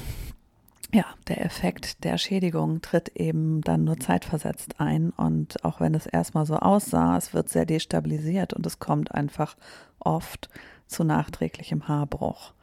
Ja, 0.93 1.05
der 1.27 1.45
Effekt 1.45 2.03
der 2.03 2.17
Schädigung 2.17 2.81
tritt 2.81 3.09
eben 3.15 3.61
dann 3.61 3.83
nur 3.85 3.99
zeitversetzt 3.99 4.79
ein. 4.79 5.11
Und 5.11 5.63
auch 5.63 5.79
wenn 5.79 5.95
es 5.95 6.05
erstmal 6.05 6.45
so 6.45 6.55
aussah, 6.57 7.17
es 7.17 7.33
wird 7.33 7.49
sehr 7.49 7.65
destabilisiert 7.65 8.53
und 8.53 8.65
es 8.65 8.79
kommt 8.79 9.13
einfach 9.13 9.55
oft 9.99 10.49
zu 10.87 11.03
nachträglichem 11.03 11.87
Haarbruch. 11.87 12.53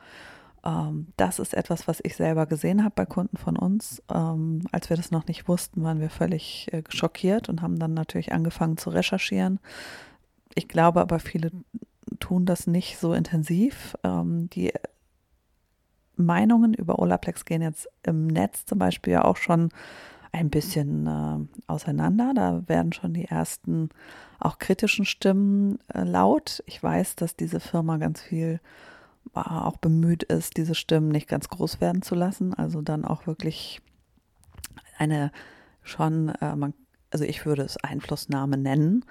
Ähm, 0.64 1.08
das 1.16 1.38
ist 1.38 1.54
etwas, 1.54 1.88
was 1.88 2.00
ich 2.02 2.16
selber 2.16 2.46
gesehen 2.46 2.84
habe 2.84 2.94
bei 2.94 3.06
Kunden 3.06 3.38
von 3.38 3.56
uns. 3.56 4.02
Ähm, 4.12 4.62
als 4.72 4.90
wir 4.90 4.96
das 4.96 5.10
noch 5.10 5.26
nicht 5.26 5.48
wussten, 5.48 5.82
waren 5.82 6.00
wir 6.00 6.10
völlig 6.10 6.68
äh, 6.72 6.82
schockiert 6.90 7.48
und 7.48 7.62
haben 7.62 7.78
dann 7.78 7.94
natürlich 7.94 8.32
angefangen 8.32 8.76
zu 8.76 8.90
recherchieren. 8.90 9.58
Ich 10.54 10.68
glaube 10.68 11.00
aber, 11.00 11.18
viele 11.18 11.50
tun 12.20 12.44
das 12.44 12.66
nicht 12.66 12.98
so 12.98 13.14
intensiv. 13.14 13.96
Ähm, 14.04 14.50
die 14.50 14.72
Meinungen 16.18 16.74
über 16.74 16.98
Olaplex 16.98 17.44
gehen 17.44 17.62
jetzt 17.62 17.88
im 18.02 18.26
Netz 18.26 18.66
zum 18.66 18.78
Beispiel 18.78 19.14
ja 19.14 19.24
auch 19.24 19.36
schon 19.36 19.70
ein 20.32 20.50
bisschen 20.50 21.06
äh, 21.06 21.60
auseinander. 21.66 22.32
Da 22.34 22.62
werden 22.66 22.92
schon 22.92 23.14
die 23.14 23.24
ersten 23.24 23.88
auch 24.38 24.58
kritischen 24.58 25.04
Stimmen 25.04 25.78
äh, 25.92 26.04
laut. 26.04 26.62
Ich 26.66 26.82
weiß, 26.82 27.16
dass 27.16 27.36
diese 27.36 27.60
Firma 27.60 27.96
ganz 27.96 28.20
viel 28.20 28.60
äh, 29.34 29.40
auch 29.40 29.78
bemüht 29.78 30.24
ist, 30.24 30.56
diese 30.56 30.74
Stimmen 30.74 31.08
nicht 31.08 31.28
ganz 31.28 31.48
groß 31.48 31.80
werden 31.80 32.02
zu 32.02 32.14
lassen. 32.14 32.54
Also 32.54 32.82
dann 32.82 33.04
auch 33.04 33.26
wirklich 33.26 33.80
eine 34.98 35.32
schon, 35.82 36.28
äh, 36.40 36.54
man, 36.54 36.74
also 37.10 37.24
ich 37.24 37.46
würde 37.46 37.62
es 37.62 37.76
Einflussnahme 37.78 38.56
nennen. 38.56 39.04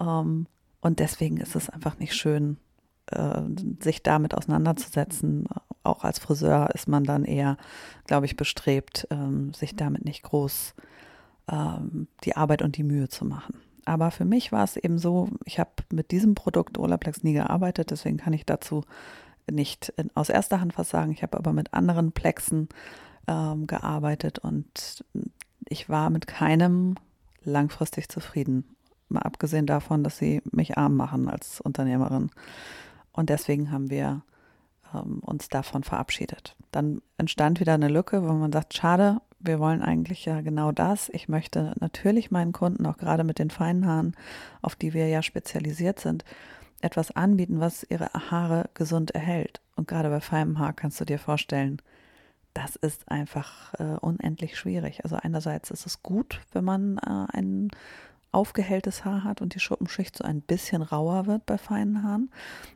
Ähm, 0.00 0.46
und 0.80 0.98
deswegen 0.98 1.38
ist 1.38 1.56
es 1.56 1.70
einfach 1.70 1.98
nicht 1.98 2.14
schön, 2.14 2.58
äh, 3.06 3.42
sich 3.80 4.02
damit 4.02 4.34
auseinanderzusetzen. 4.34 5.46
Auch 5.86 6.04
als 6.04 6.18
Friseur 6.18 6.70
ist 6.74 6.88
man 6.88 7.04
dann 7.04 7.24
eher, 7.24 7.56
glaube 8.06 8.26
ich, 8.26 8.36
bestrebt, 8.36 9.06
ähm, 9.10 9.54
sich 9.54 9.76
damit 9.76 10.04
nicht 10.04 10.22
groß 10.22 10.74
ähm, 11.48 12.08
die 12.24 12.36
Arbeit 12.36 12.62
und 12.62 12.76
die 12.76 12.82
Mühe 12.82 13.08
zu 13.08 13.24
machen. 13.24 13.60
Aber 13.84 14.10
für 14.10 14.24
mich 14.24 14.50
war 14.50 14.64
es 14.64 14.76
eben 14.76 14.98
so, 14.98 15.28
ich 15.44 15.60
habe 15.60 15.70
mit 15.92 16.10
diesem 16.10 16.34
Produkt 16.34 16.76
Olaplex 16.76 17.22
nie 17.22 17.34
gearbeitet, 17.34 17.90
deswegen 17.92 18.16
kann 18.16 18.32
ich 18.32 18.44
dazu 18.44 18.82
nicht 19.50 19.94
aus 20.14 20.28
erster 20.28 20.60
Hand 20.60 20.76
was 20.76 20.90
sagen. 20.90 21.12
Ich 21.12 21.22
habe 21.22 21.38
aber 21.38 21.52
mit 21.52 21.72
anderen 21.72 22.10
Plexen 22.10 22.68
ähm, 23.28 23.68
gearbeitet 23.68 24.40
und 24.40 25.04
ich 25.68 25.88
war 25.88 26.10
mit 26.10 26.26
keinem 26.26 26.96
langfristig 27.44 28.08
zufrieden. 28.08 28.64
Mal 29.08 29.22
abgesehen 29.22 29.66
davon, 29.66 30.02
dass 30.02 30.18
sie 30.18 30.42
mich 30.50 30.76
arm 30.76 30.96
machen 30.96 31.28
als 31.28 31.60
Unternehmerin. 31.60 32.30
Und 33.12 33.30
deswegen 33.30 33.70
haben 33.70 33.88
wir 33.88 34.22
ähm, 35.04 35.18
uns 35.20 35.48
davon 35.48 35.82
verabschiedet. 35.82 36.56
Dann 36.72 37.02
entstand 37.18 37.60
wieder 37.60 37.74
eine 37.74 37.88
Lücke, 37.88 38.22
wo 38.22 38.32
man 38.32 38.52
sagt, 38.52 38.74
schade, 38.74 39.20
wir 39.38 39.60
wollen 39.60 39.82
eigentlich 39.82 40.24
ja 40.24 40.40
genau 40.40 40.72
das. 40.72 41.08
Ich 41.10 41.28
möchte 41.28 41.74
natürlich 41.80 42.30
meinen 42.30 42.52
Kunden, 42.52 42.86
auch 42.86 42.96
gerade 42.96 43.24
mit 43.24 43.38
den 43.38 43.50
feinen 43.50 43.86
Haaren, 43.86 44.16
auf 44.62 44.74
die 44.76 44.94
wir 44.94 45.08
ja 45.08 45.22
spezialisiert 45.22 46.00
sind, 46.00 46.24
etwas 46.80 47.10
anbieten, 47.10 47.60
was 47.60 47.86
ihre 47.88 48.10
Haare 48.12 48.70
gesund 48.74 49.12
erhält. 49.12 49.60
Und 49.76 49.88
gerade 49.88 50.08
bei 50.08 50.20
feinem 50.20 50.58
Haar 50.58 50.72
kannst 50.72 51.00
du 51.00 51.04
dir 51.04 51.18
vorstellen, 51.18 51.80
das 52.54 52.76
ist 52.76 53.10
einfach 53.10 53.74
äh, 53.74 53.98
unendlich 54.00 54.56
schwierig. 54.58 55.04
Also 55.04 55.16
einerseits 55.16 55.70
ist 55.70 55.84
es 55.84 56.02
gut, 56.02 56.40
wenn 56.52 56.64
man 56.64 56.98
äh, 56.98 57.36
ein 57.36 57.70
aufgehelltes 58.32 59.04
Haar 59.04 59.24
hat 59.24 59.40
und 59.40 59.54
die 59.54 59.60
Schuppenschicht 59.60 60.16
so 60.16 60.24
ein 60.24 60.42
bisschen 60.42 60.82
rauer 60.82 61.26
wird 61.26 61.46
bei 61.46 61.58
feinen 61.58 62.02
Haaren, 62.02 62.30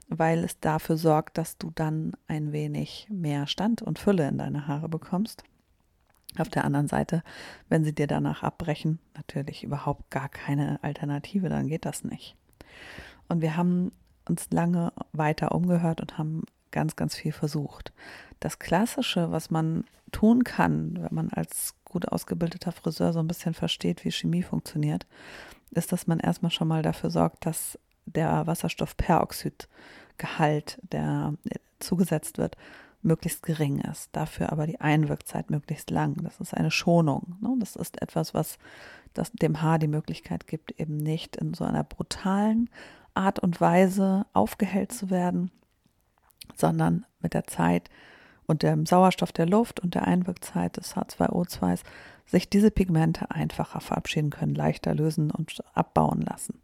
weil 0.09 0.45
es 0.45 0.59
dafür 0.61 0.97
sorgt, 0.97 1.39
dass 1.39 1.59
du 1.59 1.71
dann 1.75 2.13
ein 2.29 2.53
wenig 2.53 3.07
mehr 3.11 3.47
Stand 3.47 3.83
und 3.83 3.99
Fülle 3.99 4.29
in 4.29 4.39
deine 4.39 4.67
Haare 4.67 4.89
bekommst. 4.89 5.45
Auf 6.39 6.49
der 6.49 6.65
anderen 6.65 6.87
Seite, 6.87 7.23
wenn 7.69 7.85
sie 7.85 7.95
dir 7.95 8.07
danach 8.07 8.43
abbrechen, 8.43 9.01
natürlich 9.17 9.65
überhaupt 9.65 10.11
gar 10.11 10.29
keine 10.29 10.83
Alternative, 10.83 11.49
dann 11.49 11.67
geht 11.67 11.85
das 11.85 12.05
nicht. 12.05 12.37
Und 13.29 13.43
wir 13.43 13.57
haben 13.57 13.93
uns 14.29 14.49
lange 14.51 14.93
weiter 15.13 15.53
umgehört 15.53 16.01
und 16.01 16.19
haben 16.19 16.45
ganz, 16.71 16.95
ganz 16.95 17.17
viel 17.17 17.33
versucht. 17.33 17.93
Das 18.39 18.59
Klassische, 18.59 19.33
was 19.33 19.51
man 19.51 19.85
tun 20.13 20.45
kann, 20.45 20.99
wenn 21.03 21.15
man 21.15 21.31
als 21.31 21.75
gut 21.91 22.09
ausgebildeter 22.09 22.73
Friseur 22.73 23.13
so 23.13 23.19
ein 23.19 23.29
bisschen 23.29 23.53
versteht, 23.55 24.05
wie 24.05 24.13
Chemie 24.13 24.43
funktioniert, 24.43 25.07
ist, 25.71 25.93
dass 25.93 26.07
man 26.07 26.19
erstmal 26.19 26.51
schon 26.51 26.69
mal 26.69 26.83
dafür 26.83 27.11
sorgt, 27.11 27.47
dass 27.47 27.79
der 28.07 28.47
Wasserstoffperoxidgehalt, 28.47 30.79
der 30.91 31.35
zugesetzt 31.79 32.39
wird, 32.39 32.57
möglichst 33.03 33.43
gering 33.43 33.81
ist. 33.81 34.11
Dafür 34.13 34.53
aber 34.53 34.67
die 34.67 34.81
Einwirkzeit 34.81 35.51
möglichst 35.51 35.91
lang. 35.91 36.17
Das 36.23 36.41
ist 36.41 36.55
eine 36.55 36.71
Schonung. 36.71 37.37
Ne? 37.41 37.55
Das 37.59 37.77
ist 37.77 38.01
etwas, 38.03 38.35
was 38.35 38.59
das 39.15 39.33
dem 39.33 39.63
Haar 39.63 39.79
die 39.79 39.89
Möglichkeit 39.89 40.47
gibt, 40.47 40.79
eben 40.79 40.97
nicht 40.97 41.37
in 41.37 41.55
so 41.55 41.65
einer 41.65 41.85
brutalen 41.85 42.71
Art 43.15 43.39
und 43.39 43.61
Weise 43.61 44.27
aufgehellt 44.33 44.93
zu 44.93 45.11
werden, 45.11 45.51
sondern 46.55 47.07
mit 47.21 47.35
der 47.35 47.47
Zeit 47.47 47.91
und 48.51 48.65
dem 48.65 48.85
Sauerstoff 48.85 49.33
der 49.33 49.47
Luft 49.47 49.81
und 49.81 49.95
der 49.95 50.07
Einwirkzeit 50.07 50.77
des 50.77 50.97
H2O2s 50.97 51.83
sich 52.27 52.51
diese 52.51 52.71
Pigmente 52.71 53.31
einfacher 53.31 53.81
verabschieden 53.81 54.31
können, 54.31 54.55
leichter 54.55 54.95
lösen 54.95 55.31
und 55.31 55.63
abbauen 55.75 56.21
lassen. 56.21 56.61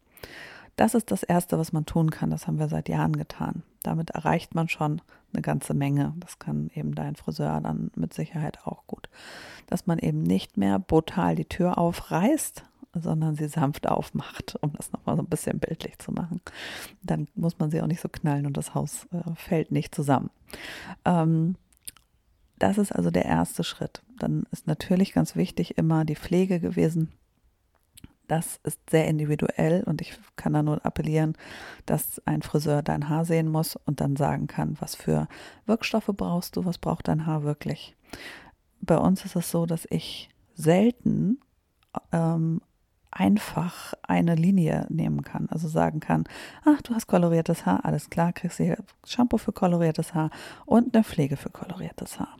Das 0.75 0.93
ist 0.93 1.09
das 1.11 1.23
Erste, 1.23 1.57
was 1.57 1.73
man 1.73 1.85
tun 1.85 2.11
kann. 2.11 2.29
Das 2.29 2.45
haben 2.45 2.59
wir 2.59 2.67
seit 2.67 2.87
Jahren 2.87 3.15
getan. 3.15 3.63
Damit 3.83 4.11
erreicht 4.11 4.53
man 4.53 4.69
schon 4.69 5.01
eine 5.33 5.41
ganze 5.41 5.73
Menge. 5.73 6.13
Das 6.19 6.39
kann 6.39 6.69
eben 6.75 6.93
dein 6.93 7.15
Friseur 7.15 7.59
dann 7.61 7.89
mit 7.95 8.13
Sicherheit 8.13 8.59
auch 8.65 8.85
gut. 8.85 9.09
Dass 9.65 9.87
man 9.87 9.97
eben 9.97 10.21
nicht 10.21 10.55
mehr 10.57 10.77
brutal 10.77 11.35
die 11.35 11.45
Tür 11.45 11.77
aufreißt, 11.77 12.63
sondern 12.93 13.35
sie 13.35 13.47
sanft 13.47 13.87
aufmacht, 13.87 14.57
um 14.61 14.73
das 14.73 14.91
nochmal 14.91 15.15
so 15.15 15.23
ein 15.23 15.29
bisschen 15.29 15.59
bildlich 15.59 15.97
zu 15.99 16.11
machen. 16.11 16.41
Dann 17.01 17.27
muss 17.33 17.57
man 17.59 17.71
sie 17.71 17.81
auch 17.81 17.87
nicht 17.87 18.01
so 18.01 18.09
knallen 18.09 18.45
und 18.45 18.57
das 18.57 18.75
Haus 18.75 19.07
äh, 19.11 19.35
fällt 19.35 19.71
nicht 19.71 19.95
zusammen. 19.95 20.29
Ähm, 21.05 21.55
das 22.59 22.77
ist 22.77 22.91
also 22.91 23.11
der 23.11 23.25
erste 23.25 23.63
Schritt. 23.63 24.01
Dann 24.19 24.43
ist 24.51 24.67
natürlich 24.67 25.13
ganz 25.13 25.35
wichtig 25.35 25.77
immer 25.77 26.05
die 26.05 26.15
Pflege 26.15 26.59
gewesen. 26.59 27.11
Das 28.27 28.59
ist 28.63 28.89
sehr 28.89 29.07
individuell 29.07 29.83
und 29.85 30.01
ich 30.01 30.19
kann 30.35 30.53
da 30.53 30.61
nur 30.61 30.85
appellieren, 30.85 31.37
dass 31.85 32.21
ein 32.25 32.41
Friseur 32.41 32.81
dein 32.81 33.07
Haar 33.07 33.23
sehen 33.23 33.47
muss 33.47 33.77
und 33.77 34.01
dann 34.01 34.17
sagen 34.17 34.47
kann, 34.47 34.75
was 34.79 34.95
für 34.95 35.27
Wirkstoffe 35.65 36.11
brauchst 36.13 36.57
du, 36.57 36.65
was 36.65 36.77
braucht 36.77 37.07
dein 37.07 37.25
Haar 37.25 37.43
wirklich. 37.43 37.95
Bei 38.81 38.97
uns 38.97 39.23
ist 39.23 39.37
es 39.37 39.49
so, 39.49 39.65
dass 39.65 39.87
ich 39.89 40.29
selten 40.55 41.39
ähm, 42.11 42.61
einfach 43.11 43.93
eine 44.03 44.35
Linie 44.35 44.85
nehmen 44.89 45.23
kann. 45.23 45.47
Also 45.49 45.67
sagen 45.67 46.01
kann, 46.01 46.25
ach, 46.65 46.81
du 46.81 46.93
hast 46.93 47.07
koloriertes 47.07 47.65
Haar, 47.65 47.85
alles 47.85 48.09
klar, 48.09 48.33
kriegst 48.33 48.59
du 48.59 48.65
hier 48.65 48.77
Shampoo 49.05 49.37
für 49.37 49.53
koloriertes 49.53 50.13
Haar 50.13 50.29
und 50.65 50.93
eine 50.93 51.03
Pflege 51.03 51.37
für 51.37 51.49
koloriertes 51.49 52.19
Haar. 52.19 52.35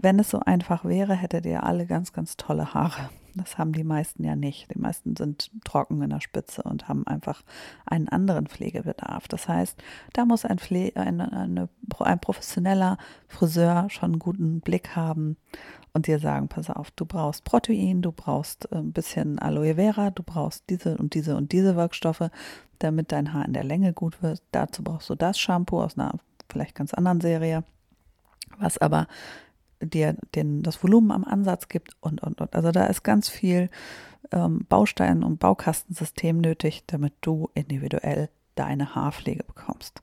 Wenn 0.00 0.18
es 0.18 0.30
so 0.30 0.40
einfach 0.40 0.84
wäre, 0.84 1.14
hättet 1.14 1.46
ihr 1.46 1.62
alle 1.62 1.86
ganz, 1.86 2.12
ganz 2.12 2.36
tolle 2.36 2.74
Haare. 2.74 3.10
Das 3.34 3.56
haben 3.56 3.72
die 3.72 3.84
meisten 3.84 4.24
ja 4.24 4.36
nicht. 4.36 4.72
Die 4.74 4.78
meisten 4.78 5.16
sind 5.16 5.50
trocken 5.64 6.02
in 6.02 6.10
der 6.10 6.20
Spitze 6.20 6.62
und 6.62 6.88
haben 6.88 7.06
einfach 7.06 7.42
einen 7.86 8.08
anderen 8.08 8.46
Pflegebedarf. 8.46 9.28
Das 9.28 9.48
heißt, 9.48 9.82
da 10.12 10.24
muss 10.24 10.44
ein, 10.44 10.58
Pfle 10.58 10.92
eine, 10.96 11.32
eine, 11.32 11.68
ein 12.00 12.20
professioneller 12.20 12.98
Friseur 13.28 13.88
schon 13.90 14.12
einen 14.12 14.18
guten 14.18 14.60
Blick 14.60 14.96
haben 14.96 15.36
und 15.92 16.06
dir 16.06 16.18
sagen, 16.18 16.48
pass 16.48 16.70
auf, 16.70 16.90
du 16.90 17.04
brauchst 17.04 17.44
Protein, 17.44 18.02
du 18.02 18.12
brauchst 18.12 18.70
äh, 18.72 18.76
ein 18.76 18.92
bisschen 18.92 19.38
Aloe 19.38 19.74
Vera, 19.74 20.10
du 20.10 20.22
brauchst 20.22 20.64
diese 20.70 20.96
und 20.96 21.14
diese 21.14 21.36
und 21.36 21.52
diese 21.52 21.76
Wirkstoffe, 21.76 22.30
damit 22.78 23.12
dein 23.12 23.32
Haar 23.32 23.46
in 23.46 23.52
der 23.52 23.64
Länge 23.64 23.92
gut 23.92 24.22
wird. 24.22 24.42
Dazu 24.52 24.82
brauchst 24.82 25.10
du 25.10 25.14
das 25.14 25.38
Shampoo 25.38 25.82
aus 25.82 25.98
einer 25.98 26.14
vielleicht 26.50 26.74
ganz 26.74 26.92
anderen 26.92 27.20
Serie, 27.20 27.64
was 28.58 28.78
aber 28.78 29.06
dir 29.80 30.16
den, 30.34 30.62
das 30.62 30.82
Volumen 30.82 31.10
am 31.10 31.24
Ansatz 31.24 31.68
gibt 31.68 31.96
und, 32.00 32.22
und, 32.22 32.40
und. 32.40 32.54
Also 32.54 32.70
da 32.70 32.86
ist 32.86 33.02
ganz 33.02 33.28
viel 33.28 33.70
ähm, 34.30 34.64
Baustein- 34.68 35.24
und 35.24 35.38
Baukastensystem 35.38 36.38
nötig, 36.38 36.84
damit 36.86 37.14
du 37.20 37.50
individuell 37.54 38.28
deine 38.54 38.94
Haarpflege 38.94 39.44
bekommst. 39.44 40.02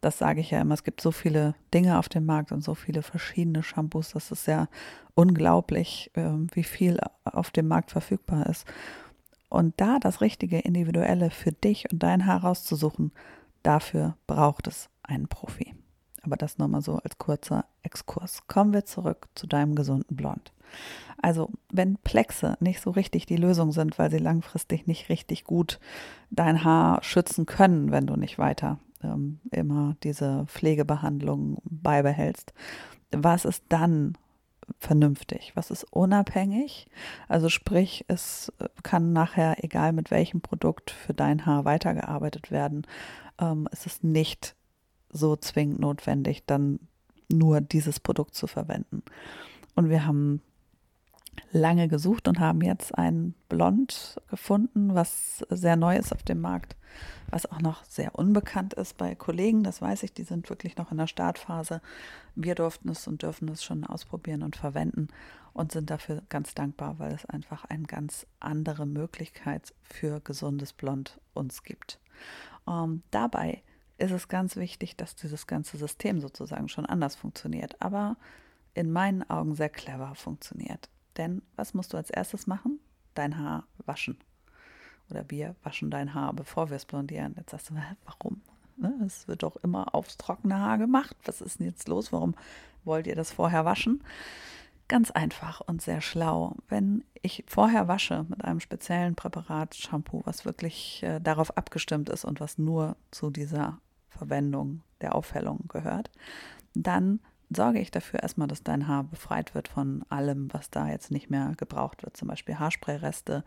Das 0.00 0.18
sage 0.18 0.40
ich 0.40 0.50
ja 0.50 0.60
immer. 0.60 0.74
Es 0.74 0.84
gibt 0.84 1.00
so 1.00 1.10
viele 1.10 1.54
Dinge 1.74 1.98
auf 1.98 2.08
dem 2.08 2.24
Markt 2.24 2.52
und 2.52 2.62
so 2.62 2.74
viele 2.74 3.02
verschiedene 3.02 3.62
Shampoos. 3.62 4.12
Das 4.12 4.30
ist 4.30 4.46
ja 4.46 4.68
unglaublich, 5.14 6.10
ähm, 6.14 6.48
wie 6.52 6.64
viel 6.64 6.98
auf 7.24 7.50
dem 7.50 7.68
Markt 7.68 7.90
verfügbar 7.90 8.46
ist. 8.46 8.66
Und 9.48 9.74
da 9.80 9.98
das 9.98 10.20
richtige 10.20 10.58
Individuelle 10.58 11.30
für 11.30 11.52
dich 11.52 11.90
und 11.90 12.02
dein 12.02 12.26
Haar 12.26 12.42
rauszusuchen, 12.42 13.12
dafür 13.62 14.16
braucht 14.26 14.66
es 14.66 14.88
einen 15.02 15.28
Profi. 15.28 15.75
Aber 16.26 16.36
das 16.36 16.58
nochmal 16.58 16.82
so 16.82 16.96
als 16.96 17.18
kurzer 17.18 17.64
Exkurs. 17.82 18.46
Kommen 18.48 18.72
wir 18.72 18.84
zurück 18.84 19.28
zu 19.34 19.46
deinem 19.46 19.76
gesunden 19.76 20.16
Blond. 20.16 20.52
Also, 21.22 21.50
wenn 21.70 21.96
Plexe 21.98 22.56
nicht 22.60 22.80
so 22.80 22.90
richtig 22.90 23.26
die 23.26 23.36
Lösung 23.36 23.72
sind, 23.72 23.98
weil 23.98 24.10
sie 24.10 24.18
langfristig 24.18 24.86
nicht 24.86 25.08
richtig 25.08 25.44
gut 25.44 25.78
dein 26.30 26.64
Haar 26.64 27.02
schützen 27.02 27.46
können, 27.46 27.92
wenn 27.92 28.06
du 28.06 28.16
nicht 28.16 28.38
weiter 28.38 28.78
ähm, 29.02 29.38
immer 29.50 29.96
diese 30.02 30.44
Pflegebehandlung 30.46 31.58
beibehältst, 31.64 32.52
was 33.12 33.44
ist 33.44 33.62
dann 33.68 34.18
vernünftig? 34.80 35.52
Was 35.54 35.70
ist 35.70 35.84
unabhängig? 35.84 36.88
Also 37.28 37.48
sprich, 37.48 38.04
es 38.08 38.52
kann 38.82 39.12
nachher, 39.12 39.62
egal 39.64 39.92
mit 39.92 40.10
welchem 40.10 40.40
Produkt 40.40 40.90
für 40.90 41.14
dein 41.14 41.46
Haar 41.46 41.64
weitergearbeitet 41.64 42.50
werden, 42.50 42.84
ähm, 43.40 43.68
es 43.70 43.86
ist 43.86 44.02
nicht 44.02 44.56
so 45.16 45.36
zwingend 45.36 45.80
notwendig, 45.80 46.44
dann 46.46 46.80
nur 47.28 47.60
dieses 47.60 48.00
Produkt 48.00 48.34
zu 48.34 48.46
verwenden. 48.46 49.02
Und 49.74 49.88
wir 49.88 50.06
haben 50.06 50.40
lange 51.52 51.88
gesucht 51.88 52.28
und 52.28 52.40
haben 52.40 52.62
jetzt 52.62 52.96
ein 52.96 53.34
Blond 53.48 54.20
gefunden, 54.28 54.94
was 54.94 55.44
sehr 55.50 55.76
neu 55.76 55.96
ist 55.96 56.12
auf 56.12 56.22
dem 56.22 56.40
Markt, 56.40 56.76
was 57.30 57.50
auch 57.50 57.60
noch 57.60 57.84
sehr 57.84 58.14
unbekannt 58.14 58.74
ist 58.74 58.96
bei 58.96 59.14
Kollegen. 59.14 59.62
Das 59.62 59.82
weiß 59.82 60.02
ich, 60.02 60.12
die 60.12 60.22
sind 60.22 60.48
wirklich 60.48 60.76
noch 60.76 60.90
in 60.90 60.98
der 60.98 61.06
Startphase. 61.06 61.80
Wir 62.34 62.54
durften 62.54 62.88
es 62.88 63.06
und 63.06 63.22
dürfen 63.22 63.48
es 63.48 63.64
schon 63.64 63.84
ausprobieren 63.84 64.42
und 64.42 64.56
verwenden 64.56 65.08
und 65.52 65.72
sind 65.72 65.90
dafür 65.90 66.22
ganz 66.28 66.54
dankbar, 66.54 66.98
weil 66.98 67.12
es 67.12 67.24
einfach 67.26 67.64
eine 67.64 67.84
ganz 67.84 68.26
andere 68.40 68.86
Möglichkeit 68.86 69.74
für 69.82 70.20
gesundes 70.20 70.72
Blond 70.72 71.20
uns 71.34 71.62
gibt. 71.62 71.98
Ähm, 72.68 73.02
dabei 73.10 73.62
ist 73.98 74.12
es 74.12 74.28
ganz 74.28 74.56
wichtig, 74.56 74.96
dass 74.96 75.16
dieses 75.16 75.46
ganze 75.46 75.76
System 75.76 76.20
sozusagen 76.20 76.68
schon 76.68 76.86
anders 76.86 77.16
funktioniert, 77.16 77.80
aber 77.80 78.16
in 78.74 78.92
meinen 78.92 79.28
Augen 79.28 79.54
sehr 79.54 79.70
clever 79.70 80.14
funktioniert. 80.14 80.90
Denn 81.16 81.42
was 81.56 81.72
musst 81.74 81.92
du 81.92 81.96
als 81.96 82.10
erstes 82.10 82.46
machen? 82.46 82.78
Dein 83.14 83.38
Haar 83.38 83.66
waschen. 83.86 84.18
Oder 85.10 85.30
wir 85.30 85.56
waschen 85.62 85.90
dein 85.90 86.14
Haar, 86.14 86.32
bevor 86.34 86.68
wir 86.68 86.76
es 86.76 86.84
blondieren. 86.84 87.34
Jetzt 87.36 87.50
sagst 87.50 87.70
du, 87.70 87.74
warum? 88.04 88.42
Ne, 88.76 88.92
es 89.06 89.26
wird 89.26 89.42
doch 89.42 89.56
immer 89.56 89.94
aufs 89.94 90.18
trockene 90.18 90.58
Haar 90.58 90.76
gemacht. 90.76 91.16
Was 91.24 91.40
ist 91.40 91.60
denn 91.60 91.66
jetzt 91.66 91.88
los? 91.88 92.12
Warum 92.12 92.34
wollt 92.84 93.06
ihr 93.06 93.16
das 93.16 93.32
vorher 93.32 93.64
waschen? 93.64 94.02
Ganz 94.88 95.10
einfach 95.10 95.60
und 95.62 95.80
sehr 95.80 96.02
schlau. 96.02 96.56
Wenn 96.68 97.02
ich 97.22 97.44
vorher 97.46 97.88
wasche 97.88 98.26
mit 98.28 98.44
einem 98.44 98.60
speziellen 98.60 99.14
Präparat 99.14 99.74
Shampoo, 99.74 100.20
was 100.24 100.44
wirklich 100.44 101.02
äh, 101.02 101.20
darauf 101.20 101.56
abgestimmt 101.56 102.10
ist 102.10 102.24
und 102.24 102.40
was 102.40 102.58
nur 102.58 102.96
zu 103.10 103.30
dieser 103.30 103.80
Verwendung 104.16 104.82
der 105.00 105.14
Aufhellung 105.14 105.64
gehört, 105.68 106.10
dann 106.74 107.20
sorge 107.50 107.78
ich 107.78 107.90
dafür 107.90 108.22
erstmal, 108.22 108.48
dass 108.48 108.62
dein 108.62 108.88
Haar 108.88 109.04
befreit 109.04 109.54
wird 109.54 109.68
von 109.68 110.04
allem, 110.08 110.52
was 110.52 110.70
da 110.70 110.88
jetzt 110.88 111.10
nicht 111.10 111.30
mehr 111.30 111.52
gebraucht 111.56 112.02
wird. 112.02 112.16
Zum 112.16 112.28
Beispiel 112.28 112.58
Haarsprayreste, 112.58 113.44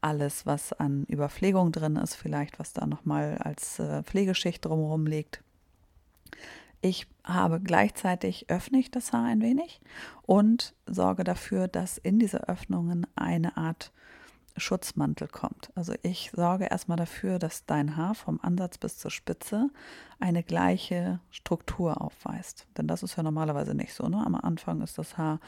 alles, 0.00 0.46
was 0.46 0.72
an 0.72 1.04
Überpflegung 1.06 1.72
drin 1.72 1.96
ist, 1.96 2.14
vielleicht 2.14 2.58
was 2.58 2.72
da 2.72 2.86
nochmal 2.86 3.38
als 3.38 3.78
äh, 3.78 4.02
Pflegeschicht 4.02 4.64
drumherum 4.64 5.06
liegt. 5.06 5.42
Ich 6.80 7.06
habe 7.24 7.60
gleichzeitig 7.60 8.48
öffne 8.48 8.78
ich 8.78 8.90
das 8.90 9.12
Haar 9.12 9.24
ein 9.24 9.42
wenig 9.42 9.80
und 10.22 10.74
sorge 10.86 11.24
dafür, 11.24 11.68
dass 11.68 11.98
in 11.98 12.18
diese 12.18 12.48
Öffnungen 12.48 13.06
eine 13.16 13.56
Art 13.56 13.92
Schutzmantel 14.60 15.28
kommt. 15.28 15.70
Also 15.74 15.94
ich 16.02 16.30
sorge 16.34 16.66
erstmal 16.66 16.96
dafür, 16.96 17.38
dass 17.38 17.66
dein 17.66 17.96
Haar 17.96 18.14
vom 18.14 18.40
Ansatz 18.42 18.78
bis 18.78 18.98
zur 18.98 19.10
Spitze 19.10 19.70
eine 20.18 20.42
gleiche 20.42 21.20
Struktur 21.30 22.00
aufweist. 22.00 22.66
Denn 22.76 22.86
das 22.86 23.02
ist 23.02 23.16
ja 23.16 23.22
normalerweise 23.22 23.74
nicht 23.74 23.94
so. 23.94 24.08
Ne? 24.08 24.24
Am 24.24 24.34
Anfang 24.34 24.80
ist 24.82 24.98
das 24.98 25.18
Haar 25.18 25.40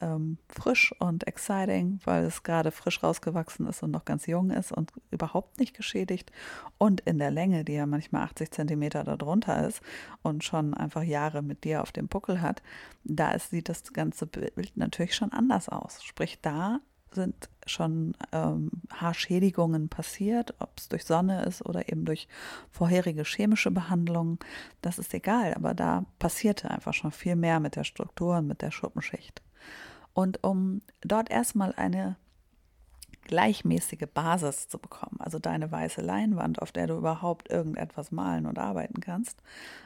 ähm, 0.00 0.38
frisch 0.48 0.94
und 0.98 1.26
exciting, 1.26 2.00
weil 2.04 2.24
es 2.24 2.42
gerade 2.42 2.70
frisch 2.70 3.02
rausgewachsen 3.02 3.66
ist 3.66 3.82
und 3.82 3.90
noch 3.90 4.04
ganz 4.04 4.26
jung 4.26 4.50
ist 4.50 4.72
und 4.72 4.92
überhaupt 5.10 5.58
nicht 5.58 5.74
geschädigt. 5.74 6.32
Und 6.78 7.00
in 7.00 7.18
der 7.18 7.30
Länge, 7.30 7.64
die 7.64 7.74
ja 7.74 7.86
manchmal 7.86 8.22
80 8.24 8.50
Zentimeter 8.50 9.04
darunter 9.04 9.66
ist 9.66 9.80
und 10.22 10.44
schon 10.44 10.74
einfach 10.74 11.02
Jahre 11.02 11.42
mit 11.42 11.64
dir 11.64 11.82
auf 11.82 11.92
dem 11.92 12.08
Buckel 12.08 12.40
hat, 12.40 12.62
da 13.04 13.30
ist, 13.30 13.50
sieht 13.50 13.68
das 13.68 13.92
ganze 13.92 14.26
Bild 14.26 14.76
natürlich 14.76 15.14
schon 15.14 15.32
anders 15.32 15.68
aus. 15.68 16.02
Sprich, 16.04 16.38
da 16.42 16.80
sind 17.12 17.48
schon 17.66 18.14
ähm, 18.32 18.70
Haarschädigungen 18.92 19.88
passiert, 19.88 20.54
ob 20.58 20.70
es 20.76 20.88
durch 20.88 21.04
Sonne 21.04 21.44
ist 21.44 21.64
oder 21.64 21.88
eben 21.88 22.04
durch 22.04 22.28
vorherige 22.70 23.24
chemische 23.24 23.70
Behandlungen. 23.70 24.38
Das 24.82 24.98
ist 24.98 25.12
egal, 25.14 25.54
aber 25.54 25.74
da 25.74 26.04
passierte 26.18 26.70
einfach 26.70 26.94
schon 26.94 27.12
viel 27.12 27.36
mehr 27.36 27.60
mit 27.60 27.76
der 27.76 27.84
Struktur 27.84 28.36
und 28.38 28.46
mit 28.46 28.62
der 28.62 28.70
Schuppenschicht. 28.70 29.42
Und 30.14 30.42
um 30.44 30.82
dort 31.02 31.30
erstmal 31.30 31.74
eine 31.74 32.16
gleichmäßige 33.24 34.06
Basis 34.12 34.68
zu 34.68 34.78
bekommen, 34.78 35.16
also 35.18 35.38
deine 35.38 35.70
weiße 35.70 36.00
Leinwand, 36.00 36.62
auf 36.62 36.72
der 36.72 36.86
du 36.86 36.96
überhaupt 36.96 37.50
irgendetwas 37.50 38.12
malen 38.12 38.46
und 38.46 38.58
arbeiten 38.58 39.00
kannst, 39.00 39.42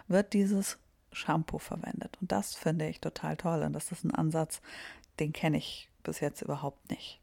wird 0.09 0.33
dieses 0.35 0.79
Shampoo 1.12 1.59
verwendet. 1.59 2.17
Und 2.21 2.31
das 2.31 2.55
finde 2.55 2.87
ich 2.89 3.00
total 3.00 3.37
toll. 3.37 3.62
Und 3.62 3.73
das 3.73 3.91
ist 3.91 4.05
ein 4.05 4.15
Ansatz, 4.15 4.61
den 5.19 5.33
kenne 5.33 5.57
ich 5.57 5.89
bis 6.02 6.21
jetzt 6.21 6.42
überhaupt 6.42 6.90
nicht. 6.90 7.21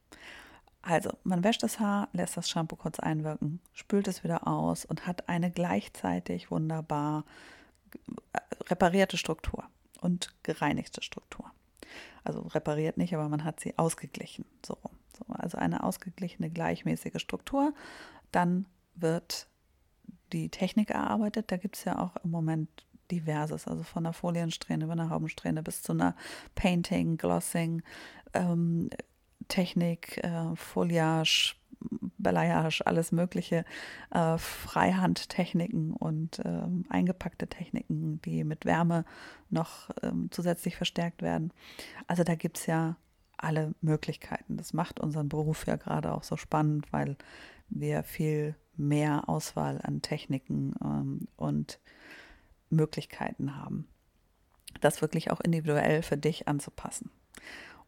Also, 0.81 1.11
man 1.23 1.43
wäscht 1.43 1.63
das 1.63 1.79
Haar, 1.79 2.07
lässt 2.13 2.37
das 2.37 2.49
Shampoo 2.49 2.77
kurz 2.77 2.99
einwirken, 2.99 3.59
spült 3.73 4.07
es 4.07 4.23
wieder 4.23 4.47
aus 4.47 4.85
und 4.85 5.05
hat 5.05 5.27
eine 5.27 5.51
gleichzeitig 5.51 6.49
wunderbar 6.49 7.25
reparierte 8.67 9.17
Struktur 9.17 9.65
und 10.01 10.33
gereinigte 10.43 11.01
Struktur. 11.01 11.51
Also 12.23 12.41
repariert 12.41 12.97
nicht, 12.97 13.13
aber 13.13 13.29
man 13.29 13.43
hat 13.43 13.59
sie 13.59 13.77
ausgeglichen. 13.77 14.45
So, 14.65 14.77
so 15.17 15.25
also 15.29 15.57
eine 15.57 15.83
ausgeglichene, 15.83 16.49
gleichmäßige 16.49 17.21
Struktur. 17.21 17.73
Dann 18.31 18.65
wird 18.95 19.47
die 20.33 20.49
Technik 20.49 20.91
erarbeitet. 20.91 21.51
Da 21.51 21.57
gibt 21.57 21.77
es 21.77 21.85
ja 21.85 21.99
auch 21.99 22.15
im 22.23 22.31
Moment 22.31 22.69
diverses, 23.11 23.67
also 23.67 23.83
von 23.83 24.05
einer 24.05 24.13
Foliensträhne 24.13 24.83
über 24.83 24.93
eine 24.93 25.09
Haubensträhne 25.09 25.63
bis 25.63 25.81
zu 25.81 25.93
einer 25.93 26.15
Painting, 26.55 27.17
Glossing, 27.17 27.81
ähm, 28.33 28.89
Technik, 29.47 30.17
äh, 30.23 30.55
Foliage, 30.55 31.55
Balayage, 32.17 32.81
alles 32.85 33.11
mögliche, 33.11 33.63
äh, 34.11 34.37
Freihandtechniken 34.37 35.93
und 35.93 36.39
äh, 36.39 36.67
eingepackte 36.89 37.47
Techniken, 37.47 38.21
die 38.23 38.43
mit 38.43 38.65
Wärme 38.65 39.05
noch 39.49 39.89
äh, 40.01 40.11
zusätzlich 40.31 40.75
verstärkt 40.75 41.21
werden. 41.21 41.53
Also 42.07 42.23
da 42.23 42.35
gibt 42.35 42.57
es 42.57 42.65
ja 42.65 42.97
alle 43.37 43.75
Möglichkeiten. 43.81 44.57
Das 44.57 44.73
macht 44.73 44.99
unseren 44.99 45.29
Beruf 45.29 45.67
ja 45.67 45.75
gerade 45.75 46.11
auch 46.13 46.23
so 46.23 46.37
spannend, 46.37 46.91
weil 46.91 47.15
wir 47.69 48.03
viel 48.03 48.55
mehr 48.75 49.29
Auswahl 49.29 49.79
an 49.83 50.01
Techniken 50.01 50.73
ähm, 50.83 51.27
und 51.35 51.79
Möglichkeiten 52.69 53.55
haben, 53.55 53.87
das 54.81 55.01
wirklich 55.01 55.31
auch 55.31 55.39
individuell 55.41 56.01
für 56.01 56.17
dich 56.17 56.47
anzupassen. 56.47 57.11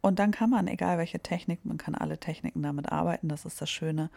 Und 0.02 0.20
dann 0.20 0.32
kann 0.32 0.50
man, 0.50 0.68
egal 0.68 0.98
welche 0.98 1.20
Technik, 1.20 1.66
man 1.66 1.78
kann 1.78 1.96
alle 1.96 2.20
Techniken 2.20 2.62
damit 2.62 2.92
arbeiten, 2.92 3.28
das 3.28 3.46
ist 3.46 3.62
das 3.62 3.70
Schöne. 3.70 4.10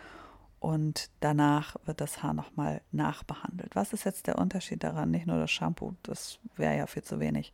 Und 0.60 1.10
danach 1.18 1.74
wird 1.86 2.00
das 2.00 2.22
Haar 2.22 2.34
nochmal 2.34 2.82
nachbehandelt. 2.92 3.74
Was 3.74 3.92
ist 3.92 4.04
jetzt 4.04 4.28
der 4.28 4.38
Unterschied 4.38 4.84
daran? 4.84 5.10
Nicht 5.10 5.26
nur 5.26 5.38
das 5.38 5.50
Shampoo, 5.50 5.94
das 6.04 6.38
wäre 6.54 6.76
ja 6.76 6.86
viel 6.86 7.02
zu 7.02 7.18
wenig, 7.18 7.52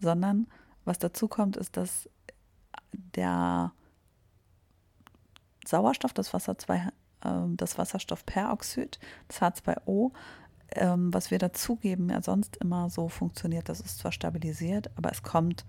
sondern 0.00 0.48
was 0.84 0.98
dazu 0.98 1.28
kommt, 1.28 1.56
ist, 1.56 1.76
dass 1.76 2.08
der 2.92 3.72
Sauerstoff, 5.64 6.12
das, 6.12 6.34
Wasser 6.34 6.58
2, 6.58 6.76
äh, 6.76 7.30
das 7.56 7.78
Wasserstoffperoxid, 7.78 8.98
das 9.28 9.40
H2O, 9.40 10.10
ähm, 10.72 11.14
was 11.14 11.30
wir 11.30 11.38
dazugeben, 11.38 12.08
ja 12.08 12.22
sonst 12.22 12.56
immer 12.56 12.90
so 12.90 13.08
funktioniert, 13.08 13.68
das 13.68 13.80
ist 13.80 13.98
zwar 13.98 14.10
stabilisiert, 14.10 14.90
aber 14.96 15.12
es 15.12 15.22
kommt 15.22 15.64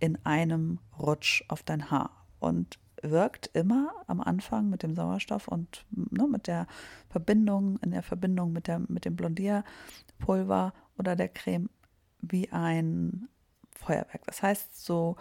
in 0.00 0.18
einem 0.24 0.78
Rutsch 0.98 1.44
auf 1.48 1.62
dein 1.62 1.90
Haar 1.90 2.10
und 2.40 2.78
wirkt 3.02 3.50
immer 3.54 3.92
am 4.06 4.20
Anfang 4.20 4.68
mit 4.68 4.82
dem 4.82 4.94
Sauerstoff 4.94 5.48
und 5.48 5.86
ne, 5.90 6.26
mit 6.26 6.46
der 6.46 6.66
Verbindung, 7.08 7.78
in 7.82 7.92
der 7.92 8.02
Verbindung 8.02 8.52
mit, 8.52 8.66
der, 8.66 8.80
mit 8.88 9.04
dem 9.04 9.16
Blondierpulver 9.16 10.74
oder 10.98 11.16
der 11.16 11.28
Creme 11.28 11.70
wie 12.20 12.50
ein 12.52 13.28
Feuerwerk. 13.74 14.26
Das 14.26 14.42
heißt, 14.42 14.84
so 14.84 15.16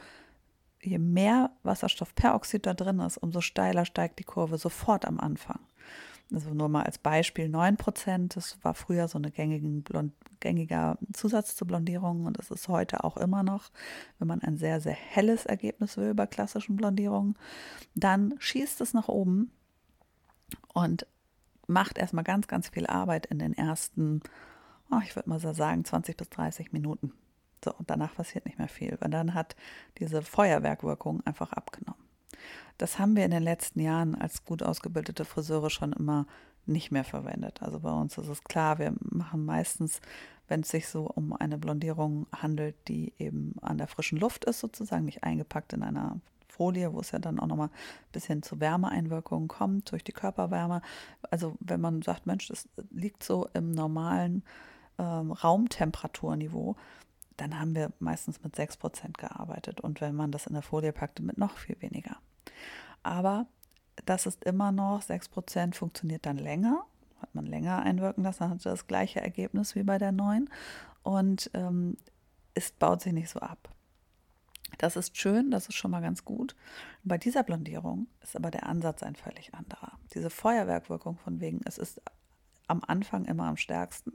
je 0.82 0.98
mehr 0.98 1.52
Wasserstoffperoxid 1.63 2.65
da 2.65 2.74
drin 2.74 3.00
ist, 3.00 3.18
umso 3.18 3.42
steiler 3.42 3.86
steigt 3.86 4.20
die 4.20 4.24
Kurve 4.24 4.58
sofort 4.58 5.06
am 5.06 5.20
Anfang. 5.20 5.60
Also 6.32 6.54
nur 6.54 6.70
mal 6.70 6.84
als 6.84 7.00
Beispiel 7.00 7.50
9 7.50 7.78
Prozent, 7.78 8.36
das 8.36 8.63
war 8.63 8.76
früher 8.76 9.08
so 9.08 9.18
ein 9.18 9.32
gängiger 10.39 10.98
Zusatz 11.12 11.56
zur 11.56 11.68
Blondierung 11.68 12.26
und 12.26 12.38
das 12.38 12.52
ist 12.52 12.68
heute 12.68 13.04
auch 13.04 13.18
immer 13.18 13.42
noch, 13.42 13.72
wenn 14.20 14.28
man 14.28 14.42
ein 14.42 14.58
sehr, 14.58 14.80
sehr 14.80 14.94
helles 14.94 15.48
Ergebnis 15.48 15.98
will 15.98 16.13
bei 16.13 16.28
klassischen 16.28 16.76
Blondierungen, 16.76 17.36
dann 17.96 18.36
schießt 18.38 18.80
es 18.82 18.94
nach 18.94 19.08
oben 19.08 19.52
und 20.74 21.08
macht 21.65 21.98
erstmal 21.98 22.24
ganz, 22.24 22.48
ganz 22.48 22.70
viel 22.70 22.86
Arbeit 22.86 23.26
in 23.26 23.39
den 23.39 23.54
ersten, 23.54 24.22
oh, 24.92 25.00
ich 25.04 25.15
würde 25.15 25.30
mal 25.30 25.39
so 25.39 25.52
sagen, 25.54 25.84
20 25.84 26.15
bis 26.15 26.30
30 26.30 26.74
Minuten. 26.74 27.12
So, 27.63 27.74
und 27.74 27.89
danach 27.89 28.15
passiert 28.15 28.46
nicht 28.46 28.58
mehr 28.58 28.70
viel, 28.70 28.98
weil 29.00 29.10
dann 29.10 29.34
hat 29.34 29.56
diese 29.98 30.22
Feuerwerkwirkung 30.22 31.26
einfach 31.26 31.54
abgenommen. 31.54 32.02
Das 32.78 32.99
haben 32.99 33.15
wir 33.15 33.25
in 33.25 33.32
den 33.32 33.43
letzten 33.43 33.80
Jahren 33.82 34.15
als 34.15 34.45
gut 34.45 34.63
ausgebildete 34.63 35.25
Friseure 35.25 35.69
schon 35.69 35.93
immer 35.93 36.25
nicht 36.65 36.91
mehr 36.91 37.04
verwendet. 37.04 37.62
Also 37.62 37.80
bei 37.80 37.91
uns 37.91 38.17
ist 38.17 38.28
es 38.28 38.43
klar, 38.43 38.80
wir 38.80 38.93
machen 39.02 39.43
meistens, 39.43 40.02
wenn 40.47 40.62
es 40.62 40.69
sich 40.69 40.88
so 40.88 41.06
um 41.08 41.34
eine 41.34 41.58
Blondierung 41.58 42.28
handelt, 42.36 42.75
die 42.88 43.13
eben 43.17 43.56
an 43.62 43.78
der 43.78 43.88
frischen 43.88 44.19
Luft 44.19 44.45
ist, 44.45 44.60
sozusagen 44.60 45.06
nicht 45.06 45.23
eingepackt 45.23 45.73
in 45.73 45.84
einer 45.84 46.19
Folie, 46.47 46.93
wo 46.93 46.99
es 46.99 47.12
ja 47.12 47.19
dann 47.19 47.39
auch 47.39 47.47
nochmal 47.47 47.67
ein 47.67 48.12
bisschen 48.12 48.43
zu 48.43 48.60
Wärmeeinwirkungen 48.60 49.47
kommt 49.47 49.91
durch 49.91 50.04
die 50.04 50.12
Körperwärme. 50.12 50.82
Also 51.32 51.56
wenn 51.60 51.82
man 51.82 52.02
sagt, 52.02 52.25
Mensch, 52.25 52.47
das 52.47 52.67
liegt 52.91 53.23
so 53.23 53.47
im 53.54 53.71
normalen 53.71 54.43
ähm, 54.97 55.32
Raumtemperaturniveau, 55.32 56.75
dann 57.38 57.60
haben 57.60 57.75
wir 57.75 57.91
meistens 57.99 58.43
mit 58.43 58.56
6% 58.56 59.17
gearbeitet. 59.17 59.80
Und 59.80 60.02
wenn 60.02 60.15
man 60.15 60.32
das 60.32 60.47
in 60.47 60.54
der 60.54 60.62
Folie 60.62 60.91
packte, 60.91 61.23
mit 61.23 61.38
noch 61.38 61.58
viel 61.58 61.78
weniger. 61.80 62.17
Aber 63.04 63.47
das 64.06 64.25
ist 64.25 64.43
immer 64.43 64.71
noch, 64.71 65.02
6% 65.02 65.75
funktioniert 65.75 66.25
dann 66.25 66.38
länger, 66.38 66.86
hat 67.21 67.34
man 67.36 67.45
länger 67.45 67.80
einwirken 67.80 68.23
lassen, 68.23 68.39
dann 68.39 68.49
hat 68.52 68.65
das 68.65 68.88
gleiche 68.88 69.21
Ergebnis 69.21 69.75
wie 69.75 69.84
bei 69.84 69.97
der 69.97 70.12
neuen 70.12 70.49
und 71.04 71.49
ähm, 71.54 71.97
es 72.54 72.71
baut 72.71 73.02
sich 73.02 73.13
nicht 73.13 73.30
so 73.30 73.39
ab. 73.39 73.69
Das 74.78 74.95
ist 74.95 75.17
schön, 75.17 75.52
das 75.52 75.67
ist 75.67 75.75
schon 75.75 75.91
mal 75.91 76.02
ganz 76.02 76.23
gut. 76.23 76.56
Bei 77.04 77.17
dieser 77.17 77.43
Blondierung 77.43 78.08
ist 78.21 78.36
aber 78.36 78.52
der 78.52 78.65
Ansatz 78.65 79.04
ein 79.04 79.15
völlig 79.15 79.54
anderer. 79.54 79.93
Diese 80.13 80.30
Feuerwerkwirkung 80.30 81.17
von 81.17 81.41
wegen, 81.41 81.62
es 81.65 81.78
ist 81.78 82.02
am 82.67 82.84
Anfang 82.86 83.25
immer 83.25 83.45
am 83.45 83.58
stärksten, 83.58 84.12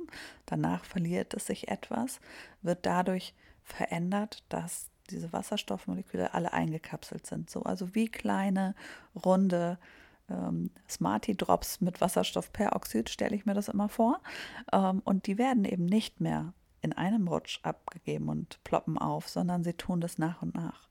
danach 0.46 0.84
verliert 0.84 1.34
es 1.34 1.46
sich 1.46 1.68
etwas, 1.68 2.20
wird 2.62 2.86
dadurch 2.86 3.34
verändert, 3.62 4.44
dass 4.48 4.90
diese 5.10 5.32
Wasserstoffmoleküle 5.32 6.34
alle 6.34 6.52
eingekapselt 6.52 7.26
sind. 7.26 7.50
So, 7.50 7.62
also 7.62 7.94
wie 7.94 8.08
kleine, 8.08 8.74
runde 9.24 9.78
ähm, 10.30 10.70
Smarty-Drops 10.88 11.80
mit 11.80 12.00
Wasserstoffperoxid, 12.00 13.10
stelle 13.10 13.36
ich 13.36 13.46
mir 13.46 13.54
das 13.54 13.68
immer 13.68 13.88
vor. 13.88 14.20
Ähm, 14.72 15.02
und 15.04 15.26
die 15.26 15.38
werden 15.38 15.64
eben 15.64 15.86
nicht 15.86 16.20
mehr 16.20 16.52
in 16.80 16.92
einem 16.92 17.28
Rutsch 17.28 17.60
abgegeben 17.62 18.28
und 18.28 18.62
ploppen 18.64 18.98
auf, 18.98 19.28
sondern 19.28 19.64
sie 19.64 19.72
tun 19.74 20.00
das 20.00 20.18
nach 20.18 20.42
und 20.42 20.54
nach. 20.54 20.88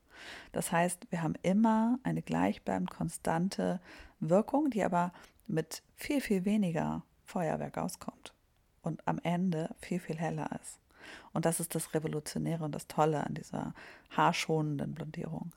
Das 0.52 0.72
heißt, 0.72 1.12
wir 1.12 1.22
haben 1.22 1.36
immer 1.42 2.00
eine 2.04 2.22
gleichbleibend 2.22 2.90
konstante 2.90 3.80
Wirkung, 4.20 4.70
die 4.70 4.84
aber 4.84 5.12
mit 5.48 5.84
viel, 5.96 6.22
viel 6.22 6.46
weniger 6.46 7.04
Feuerwerk 7.26 7.78
auskommt 7.78 8.34
und 8.82 9.06
am 9.08 9.20
Ende 9.24 9.70
viel, 9.80 10.00
viel 10.00 10.18
heller 10.18 10.50
ist. 10.62 10.80
Und 11.32 11.46
das 11.46 11.60
ist 11.60 11.76
das 11.76 11.94
Revolutionäre 11.94 12.64
und 12.64 12.74
das 12.74 12.88
Tolle 12.88 13.26
an 13.26 13.34
dieser 13.34 13.74
haarschonenden 14.10 14.94
Blondierung. 14.94 15.52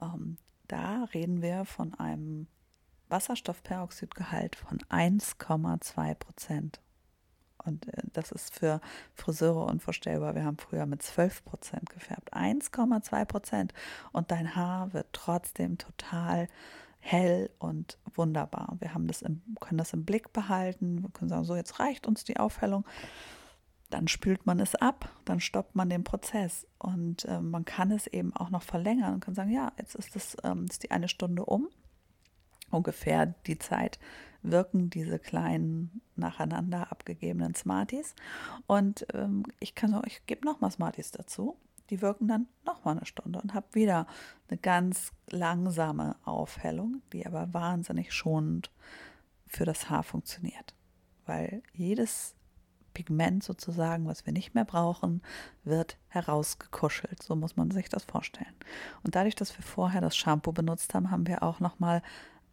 Ähm, 0.00 0.36
da 0.66 1.04
reden 1.14 1.42
wir 1.42 1.64
von 1.64 1.94
einem 1.94 2.46
Wasserstoffperoxidgehalt 3.08 4.56
von 4.56 4.78
1,2 4.90 6.14
Prozent. 6.14 6.80
Und 7.64 7.88
äh, 7.88 8.02
das 8.12 8.32
ist 8.32 8.54
für 8.54 8.80
Friseure 9.14 9.66
unvorstellbar. 9.66 10.34
Wir 10.34 10.44
haben 10.44 10.58
früher 10.58 10.86
mit 10.86 11.02
12 11.02 11.44
Prozent 11.44 11.90
gefärbt. 11.90 12.34
1,2 12.34 13.24
Prozent. 13.24 13.74
Und 14.12 14.30
dein 14.30 14.54
Haar 14.54 14.92
wird 14.92 15.08
trotzdem 15.12 15.78
total 15.78 16.48
hell 17.00 17.50
und 17.58 17.98
wunderbar. 18.14 18.76
Wir 18.80 18.94
haben 18.94 19.06
das 19.06 19.22
im, 19.22 19.42
können 19.60 19.78
das 19.78 19.92
im 19.92 20.04
Blick 20.04 20.32
behalten. 20.32 21.02
Wir 21.02 21.10
können 21.10 21.28
sagen, 21.28 21.44
so 21.44 21.56
jetzt 21.56 21.80
reicht 21.80 22.06
uns 22.06 22.24
die 22.24 22.38
Aufhellung. 22.38 22.84
Dann 23.90 24.08
spült 24.08 24.46
man 24.46 24.60
es 24.60 24.74
ab, 24.74 25.10
dann 25.24 25.40
stoppt 25.40 25.74
man 25.74 25.88
den 25.88 26.04
Prozess 26.04 26.66
und 26.78 27.24
äh, 27.24 27.40
man 27.40 27.64
kann 27.64 27.90
es 27.90 28.06
eben 28.06 28.34
auch 28.34 28.50
noch 28.50 28.62
verlängern 28.62 29.14
und 29.14 29.20
kann 29.20 29.34
sagen, 29.34 29.50
ja, 29.50 29.72
jetzt 29.78 29.94
ist, 29.94 30.14
das, 30.14 30.36
ähm, 30.44 30.66
ist 30.68 30.82
die 30.82 30.90
eine 30.90 31.08
Stunde 31.08 31.44
um. 31.44 31.68
Ungefähr 32.70 33.26
die 33.46 33.58
Zeit 33.58 33.98
wirken 34.42 34.90
diese 34.90 35.18
kleinen 35.18 36.02
nacheinander 36.16 36.92
abgegebenen 36.92 37.54
Smarties. 37.54 38.14
Und 38.66 39.06
ähm, 39.14 39.44
ich 39.58 39.74
kann 39.74 40.00
ich 40.04 40.26
gebe 40.26 40.44
nochmal 40.44 40.70
Smarties 40.70 41.10
dazu 41.10 41.56
die 41.90 42.02
wirken 42.02 42.28
dann 42.28 42.46
nochmal 42.64 42.96
eine 42.96 43.06
Stunde 43.06 43.40
und 43.40 43.54
habe 43.54 43.66
wieder 43.72 44.06
eine 44.48 44.58
ganz 44.58 45.12
langsame 45.28 46.16
Aufhellung, 46.24 47.02
die 47.12 47.26
aber 47.26 47.52
wahnsinnig 47.52 48.12
schonend 48.12 48.70
für 49.46 49.64
das 49.64 49.88
Haar 49.88 50.02
funktioniert. 50.02 50.74
Weil 51.26 51.62
jedes 51.72 52.34
Pigment 52.98 53.44
sozusagen, 53.44 54.08
was 54.08 54.26
wir 54.26 54.32
nicht 54.32 54.56
mehr 54.56 54.64
brauchen, 54.64 55.22
wird 55.62 55.98
herausgekuschelt. 56.08 57.22
So 57.22 57.36
muss 57.36 57.54
man 57.56 57.70
sich 57.70 57.88
das 57.88 58.02
vorstellen. 58.02 58.52
Und 59.04 59.14
dadurch, 59.14 59.36
dass 59.36 59.56
wir 59.56 59.62
vorher 59.62 60.00
das 60.00 60.16
Shampoo 60.16 60.50
benutzt 60.50 60.94
haben, 60.94 61.12
haben 61.12 61.28
wir 61.28 61.44
auch 61.44 61.60
nochmal 61.60 62.02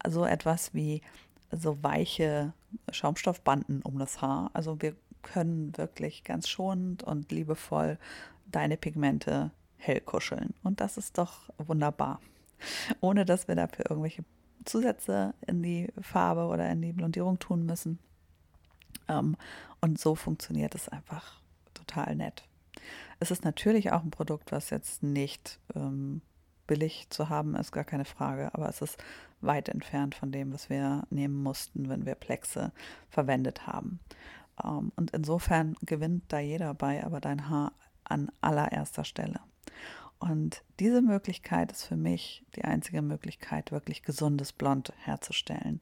so 0.08 0.24
etwas 0.24 0.76
wie 0.76 1.02
so 1.50 1.82
weiche 1.82 2.54
Schaumstoffbanden 2.92 3.82
um 3.82 3.98
das 3.98 4.22
Haar. 4.22 4.52
Also 4.54 4.80
wir 4.84 4.96
können 5.24 5.76
wirklich 5.78 6.24
ganz 6.24 6.48
schonend 6.48 7.02
und 7.02 7.32
liebevoll 7.32 7.98
deine 8.46 8.78
Pigmente 8.78 9.50
hell 9.78 10.00
kuscheln. 10.02 10.54
Und 10.62 10.80
das 10.80 10.98
ist 10.98 11.18
doch 11.18 11.50
wunderbar. 11.58 12.20
Ohne 13.02 13.26
dass 13.26 13.48
wir 13.48 13.56
dafür 13.56 13.90
irgendwelche 13.90 14.24
Zusätze 14.64 15.34
in 15.48 15.64
die 15.64 15.92
Farbe 16.00 16.46
oder 16.46 16.70
in 16.70 16.84
die 16.84 16.94
Blondierung 16.94 17.40
tun 17.40 17.66
müssen. 17.66 17.98
Ähm, 19.08 19.36
und 19.82 20.00
so 20.00 20.16
funktioniert 20.16 20.76
es 20.76 20.90
einfach 20.90 21.40
total 21.74 22.16
nett. 22.16 22.44
Es 23.20 23.32
ist 23.32 23.46
natürlich 23.46 23.92
auch 23.92 24.04
ein 24.04 24.12
Produkt, 24.12 24.52
was 24.52 24.70
jetzt 24.70 25.04
nicht 25.04 25.60
ähm, 25.76 26.22
billig 26.68 27.08
zu 27.10 27.30
haben 27.30 27.56
ist, 27.56 27.72
gar 27.72 27.84
keine 27.84 28.06
Frage, 28.06 28.54
aber 28.54 28.68
es 28.70 28.82
ist 28.82 28.98
weit 29.42 29.70
entfernt 29.70 30.16
von 30.16 30.32
dem, 30.32 30.54
was 30.54 30.70
wir 30.70 31.04
nehmen 31.10 31.42
mussten, 31.42 31.90
wenn 31.90 32.06
wir 32.06 32.16
Plexe 32.16 32.72
verwendet 33.10 33.68
haben. 33.68 34.00
Ähm, 34.64 34.92
und 34.96 35.12
insofern 35.12 35.76
gewinnt 35.82 36.24
da 36.30 36.40
jeder 36.40 36.74
bei, 36.74 37.04
aber 37.04 37.22
dein 37.22 37.50
Haar 37.50 37.72
an 38.04 38.32
allererster 38.42 39.04
Stelle. 39.04 39.40
Und 40.20 40.64
diese 40.80 41.02
Möglichkeit 41.02 41.72
ist 41.72 41.84
für 41.84 41.98
mich 41.98 42.46
die 42.56 42.64
einzige 42.64 43.02
Möglichkeit, 43.02 43.72
wirklich 43.72 44.02
gesundes 44.02 44.54
Blond 44.54 44.94
herzustellen. 44.98 45.82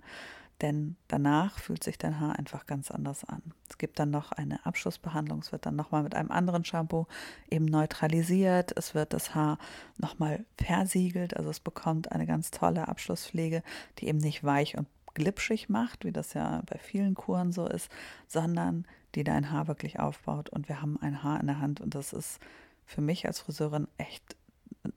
Denn 0.61 0.95
danach 1.07 1.59
fühlt 1.59 1.83
sich 1.83 1.97
dein 1.97 2.19
Haar 2.19 2.37
einfach 2.37 2.65
ganz 2.65 2.91
anders 2.91 3.23
an. 3.25 3.41
Es 3.69 3.77
gibt 3.77 3.99
dann 3.99 4.11
noch 4.11 4.31
eine 4.31 4.65
Abschlussbehandlung, 4.65 5.39
es 5.39 5.51
wird 5.51 5.65
dann 5.65 5.75
nochmal 5.75 6.03
mit 6.03 6.15
einem 6.15 6.31
anderen 6.31 6.63
Shampoo 6.63 7.07
eben 7.49 7.65
neutralisiert, 7.65 8.71
es 8.77 8.93
wird 8.93 9.13
das 9.13 9.35
Haar 9.35 9.57
nochmal 9.97 10.45
versiegelt, 10.61 11.35
also 11.35 11.49
es 11.49 11.59
bekommt 11.59 12.11
eine 12.11 12.25
ganz 12.25 12.51
tolle 12.51 12.87
Abschlusspflege, 12.87 13.63
die 13.99 14.07
eben 14.07 14.19
nicht 14.19 14.43
weich 14.43 14.77
und 14.77 14.87
glitschig 15.13 15.69
macht, 15.69 16.05
wie 16.05 16.11
das 16.11 16.33
ja 16.33 16.61
bei 16.65 16.77
vielen 16.77 17.15
Kuren 17.15 17.51
so 17.51 17.67
ist, 17.67 17.91
sondern 18.27 18.85
die 19.15 19.23
dein 19.23 19.51
Haar 19.51 19.67
wirklich 19.67 19.99
aufbaut. 19.99 20.49
Und 20.49 20.69
wir 20.69 20.81
haben 20.81 20.99
ein 21.01 21.23
Haar 21.23 21.39
in 21.39 21.47
der 21.47 21.59
Hand 21.59 21.81
und 21.81 21.95
das 21.95 22.13
ist 22.13 22.39
für 22.85 23.01
mich 23.01 23.25
als 23.25 23.39
Friseurin 23.39 23.87
echt 23.97 24.35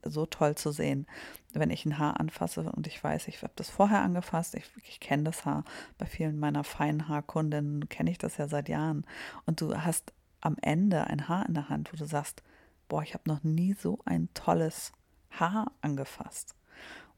so 0.03 0.25
toll 0.25 0.55
zu 0.55 0.71
sehen, 0.71 1.07
wenn 1.53 1.69
ich 1.69 1.85
ein 1.85 1.97
Haar 1.97 2.19
anfasse 2.19 2.71
und 2.71 2.87
ich 2.87 3.03
weiß, 3.03 3.27
ich 3.27 3.41
habe 3.41 3.53
das 3.55 3.69
vorher 3.69 4.01
angefasst, 4.01 4.55
ich, 4.55 4.65
ich 4.83 4.99
kenne 4.99 5.23
das 5.23 5.45
Haar. 5.45 5.63
Bei 5.97 6.05
vielen 6.05 6.39
meiner 6.39 6.63
feinen 6.63 7.07
Haarkundinnen 7.07 7.89
kenne 7.89 8.11
ich 8.11 8.17
das 8.17 8.37
ja 8.37 8.47
seit 8.47 8.69
Jahren. 8.69 9.05
Und 9.45 9.61
du 9.61 9.75
hast 9.75 10.13
am 10.41 10.55
Ende 10.61 11.05
ein 11.05 11.27
Haar 11.27 11.47
in 11.47 11.53
der 11.53 11.69
Hand, 11.69 11.91
wo 11.91 11.97
du 11.97 12.05
sagst, 12.05 12.43
boah, 12.87 13.01
ich 13.01 13.13
habe 13.13 13.23
noch 13.27 13.43
nie 13.43 13.73
so 13.73 13.99
ein 14.05 14.29
tolles 14.33 14.91
Haar 15.31 15.71
angefasst. 15.81 16.55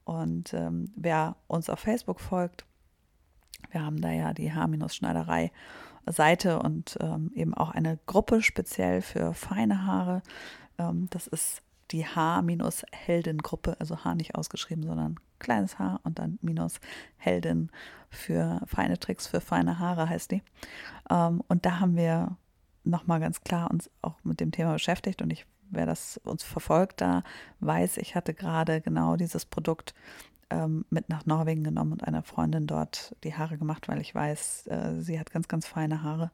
Und 0.04 0.54
ähm, 0.54 0.92
wer 0.96 1.36
uns 1.46 1.70
auf 1.70 1.80
Facebook 1.80 2.20
folgt, 2.20 2.64
wir 3.70 3.84
haben 3.84 4.00
da 4.00 4.10
ja 4.10 4.32
die 4.32 4.52
Haar-Schneiderei 4.52 5.52
Seite 6.06 6.60
und 6.60 6.96
ähm, 7.00 7.30
eben 7.34 7.54
auch 7.54 7.70
eine 7.70 7.98
Gruppe 8.06 8.42
speziell 8.42 9.02
für 9.02 9.34
feine 9.34 9.86
Haare. 9.86 10.22
Ähm, 10.78 11.08
das 11.10 11.26
ist 11.26 11.62
die 11.90 12.06
Haar-Helden-Gruppe, 12.06 13.76
also 13.78 14.04
Haar 14.04 14.14
nicht 14.14 14.34
ausgeschrieben, 14.34 14.84
sondern 14.84 15.18
kleines 15.38 15.78
Haar 15.78 16.00
und 16.04 16.18
dann 16.18 16.38
minus 16.42 16.80
Heldin 17.16 17.70
für 18.10 18.60
feine 18.66 18.98
Tricks 18.98 19.26
für 19.26 19.40
feine 19.40 19.78
Haare 19.78 20.08
heißt 20.08 20.30
die. 20.30 20.42
Ähm, 21.10 21.42
und 21.48 21.66
da 21.66 21.80
haben 21.80 21.96
wir 21.96 22.36
nochmal 22.84 23.20
ganz 23.20 23.40
klar 23.42 23.70
uns 23.70 23.90
auch 24.02 24.16
mit 24.22 24.40
dem 24.40 24.52
Thema 24.52 24.72
beschäftigt 24.72 25.22
und 25.22 25.30
ich 25.30 25.46
wer 25.72 25.86
das 25.86 26.20
uns 26.24 26.42
verfolgt 26.42 27.00
da 27.00 27.22
weiß, 27.60 27.98
ich 27.98 28.16
hatte 28.16 28.34
gerade 28.34 28.80
genau 28.80 29.14
dieses 29.14 29.46
Produkt 29.46 29.94
ähm, 30.50 30.84
mit 30.90 31.08
nach 31.08 31.26
Norwegen 31.26 31.64
genommen 31.64 31.92
und 31.92 32.04
einer 32.04 32.22
Freundin 32.22 32.66
dort 32.66 33.14
die 33.22 33.34
Haare 33.34 33.56
gemacht, 33.56 33.88
weil 33.88 34.00
ich 34.00 34.14
weiß, 34.14 34.66
äh, 34.66 35.00
sie 35.00 35.18
hat 35.18 35.30
ganz, 35.30 35.48
ganz 35.48 35.66
feine 35.66 36.02
Haare. 36.02 36.32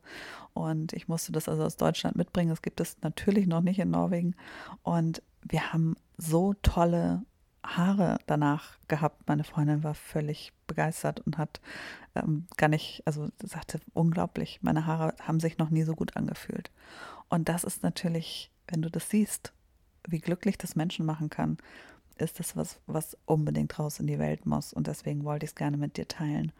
Und 0.54 0.94
ich 0.94 1.06
musste 1.06 1.32
das 1.32 1.48
also 1.48 1.64
aus 1.64 1.76
Deutschland 1.76 2.16
mitbringen. 2.16 2.48
Das 2.48 2.62
gibt 2.62 2.80
es 2.80 2.96
natürlich 3.02 3.46
noch 3.46 3.60
nicht 3.60 3.78
in 3.78 3.90
Norwegen. 3.90 4.34
Und 4.82 5.22
wir 5.48 5.72
haben 5.72 5.96
so 6.16 6.54
tolle 6.62 7.24
Haare 7.64 8.18
danach 8.26 8.78
gehabt. 8.88 9.28
Meine 9.28 9.44
Freundin 9.44 9.82
war 9.82 9.94
völlig 9.94 10.52
begeistert 10.66 11.20
und 11.20 11.38
hat 11.38 11.60
ähm, 12.14 12.46
gar 12.56 12.68
nicht, 12.68 13.02
also 13.04 13.28
sagte, 13.42 13.80
unglaublich, 13.92 14.60
meine 14.62 14.86
Haare 14.86 15.14
haben 15.20 15.40
sich 15.40 15.58
noch 15.58 15.70
nie 15.70 15.82
so 15.82 15.94
gut 15.94 16.16
angefühlt. 16.16 16.70
Und 17.28 17.48
das 17.48 17.64
ist 17.64 17.82
natürlich, 17.82 18.50
wenn 18.68 18.82
du 18.82 18.90
das 18.90 19.10
siehst, 19.10 19.52
wie 20.06 20.20
glücklich 20.20 20.56
das 20.58 20.76
Menschen 20.76 21.04
machen 21.04 21.30
kann 21.30 21.58
ist 22.18 22.40
das 22.40 22.56
was, 22.56 22.80
was 22.86 23.16
unbedingt 23.26 23.78
raus 23.78 24.00
in 24.00 24.06
die 24.06 24.18
Welt 24.18 24.46
muss. 24.46 24.72
Und 24.72 24.86
deswegen 24.86 25.24
wollte 25.24 25.44
ich 25.44 25.50
es 25.50 25.56
gerne 25.56 25.76
mit 25.76 25.96
dir 25.96 26.08
teilen. 26.08 26.52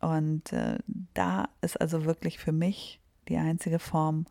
Und 0.00 0.52
äh, 0.52 0.78
da 1.14 1.48
ist 1.60 1.80
also 1.80 2.04
wirklich 2.04 2.38
für 2.38 2.52
mich 2.52 3.00
die 3.28 3.36
einzige 3.36 3.78
Form, 3.78 4.26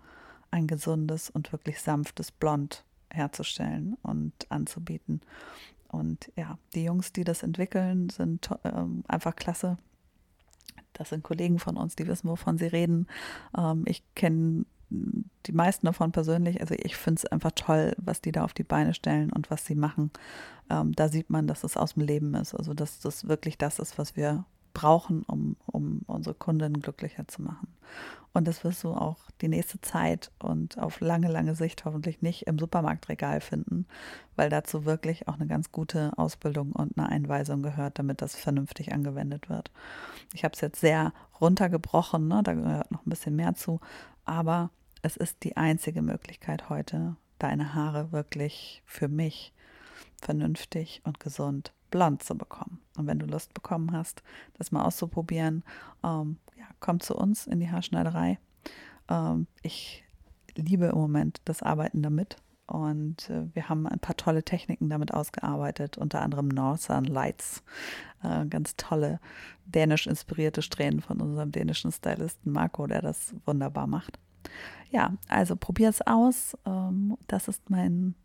ein 0.52 0.68
gesundes 0.68 1.30
und 1.30 1.52
wirklich 1.52 1.80
sanftes 1.80 2.32
Blond 2.32 2.84
herzustellen 3.12 3.98
und 4.02 4.34
anzubieten. 4.50 5.22
Und 5.88 6.32
ja, 6.36 6.58
die 6.74 6.84
Jungs, 6.84 7.14
die 7.14 7.24
das 7.24 7.44
entwickeln, 7.44 8.10
sind 8.10 8.50
äh, 8.64 8.72
einfach 9.08 9.36
klasse. 9.36 9.78
Das 10.94 11.10
sind 11.10 11.24
Kollegen 11.24 11.60
von 11.60 11.78
uns, 11.78 11.96
die 11.96 12.08
wissen, 12.08 12.30
wovon 12.30 12.58
sie 12.58 12.68
reden. 12.68 13.08
Ähm, 13.58 13.84
ich 13.86 14.04
kenne 14.16 14.66
die 14.90 15.52
meisten 15.52 15.86
davon 15.86 16.12
persönlich, 16.12 16.62
also 16.62 16.76
ich 16.78 16.96
finde 16.96 17.20
es 17.20 17.26
einfach 17.26 17.52
toll, 17.54 17.94
was 17.98 18.22
die 18.22 18.32
da 18.32 18.44
auf 18.44 18.54
die 18.54 18.64
Beine 18.64 18.94
stellen 18.94 19.32
und 19.32 19.52
was 19.52 19.66
sie 19.66 19.76
machen. 19.76 20.12
Ähm, 20.70 20.94
da 20.94 21.10
sieht 21.10 21.30
man, 21.30 21.48
dass 21.48 21.64
es 21.64 21.78
aus 21.78 21.94
dem 21.94 22.04
Leben 22.04 22.34
ist, 22.34 22.56
also 22.56 22.74
dass 22.74 23.00
das 23.00 23.28
wirklich 23.28 23.58
das 23.58 23.80
ist, 23.80 23.98
was 23.98 24.16
wir 24.16 24.46
brauchen, 24.74 25.24
um, 25.24 25.58
um 25.68 26.02
unsere 26.08 26.36
Kundinnen 26.36 26.82
glücklicher 26.82 27.28
zu 27.28 27.42
machen. 27.42 27.68
Und 28.32 28.48
das 28.48 28.64
wirst 28.64 28.84
du 28.84 28.94
auch 28.94 29.18
die 29.42 29.48
nächste 29.48 29.82
Zeit 29.82 30.32
und 30.40 30.78
auf 30.78 31.00
lange, 31.00 31.28
lange 31.30 31.56
Sicht 31.56 31.84
hoffentlich 31.86 32.22
nicht 32.22 32.44
im 32.44 32.60
Supermarktregal 32.60 33.42
finden, 33.42 33.88
weil 34.36 34.50
dazu 34.50 34.86
wirklich 34.86 35.28
auch 35.28 35.36
eine 35.36 35.48
ganz 35.48 35.72
gute 35.72 36.12
Ausbildung 36.18 36.72
und 36.72 36.98
eine 36.98 37.10
Einweisung 37.10 37.64
gehört, 37.64 37.98
damit 37.98 38.22
das 38.22 38.36
vernünftig 38.36 38.94
angewendet 38.94 39.50
wird. 39.50 39.72
Ich 40.34 40.44
habe 40.44 40.54
es 40.54 40.62
jetzt 40.62 40.80
sehr 40.80 41.12
runtergebrochen, 41.42 42.28
ne? 42.28 42.42
da 42.44 42.54
gehört 42.54 42.92
noch 42.92 43.06
ein 43.06 43.10
bisschen 43.10 43.36
mehr 43.36 43.56
zu, 43.56 43.80
aber 44.26 44.70
es 45.02 45.18
ist 45.18 45.44
die 45.44 45.58
einzige 45.58 46.02
Möglichkeit 46.02 46.70
heute, 46.70 47.16
deine 47.40 47.74
Haare 47.74 48.12
wirklich 48.12 48.84
für 48.86 49.08
mich 49.08 49.54
vernünftig 50.22 51.02
und 51.04 51.20
gesund 51.20 51.74
blond 51.90 52.22
zu 52.22 52.38
bekommen. 52.38 52.80
Und 52.98 53.08
wenn 53.08 53.20
du 53.20 53.26
Lust 53.26 53.54
bekommen 53.54 53.92
hast, 53.92 54.22
das 54.58 54.72
mal 54.72 54.84
auszuprobieren, 54.84 55.64
ähm, 56.04 56.38
ja, 56.80 56.86
komm 56.86 57.00
zu 57.00 57.16
uns 57.16 57.48
in 57.48 57.60
die 57.60 57.70
Haarschneiderei. 57.70 58.40
Ähm, 59.10 59.48
ich 59.62 60.04
liebe 60.56 60.88
im 60.88 60.98
Moment 60.98 61.42
das 61.46 61.64
Arbeiten 61.64 62.02
damit 62.02 62.38
und 62.68 63.30
äh, 63.30 63.54
wir 63.54 63.70
haben 63.70 63.88
ein 63.88 64.00
paar 64.00 64.18
tolle 64.18 64.44
Techniken 64.44 64.90
damit 64.90 65.14
ausgearbeitet, 65.14 65.98
unter 65.98 66.22
anderem 66.22 66.48
Northern 66.48 67.06
Lights, 67.06 67.64
äh, 68.24 68.46
ganz 68.46 68.76
tolle 68.76 69.20
dänisch 69.66 70.08
inspirierte 70.08 70.62
Strähnen 70.62 71.02
von 71.02 71.22
unserem 71.22 71.52
dänischen 71.52 71.92
Stylisten 71.92 72.52
Marco, 72.52 72.88
der 72.88 73.02
das 73.02 73.34
wunderbar 73.46 73.88
macht. 73.88 74.20
Ja, 74.92 75.14
also 75.28 75.56
probier 75.56 75.90
es 75.90 76.06
aus. 76.06 76.58
Ähm, 76.66 77.18
das 77.28 77.48
ist 77.48 77.70
mein 77.70 78.16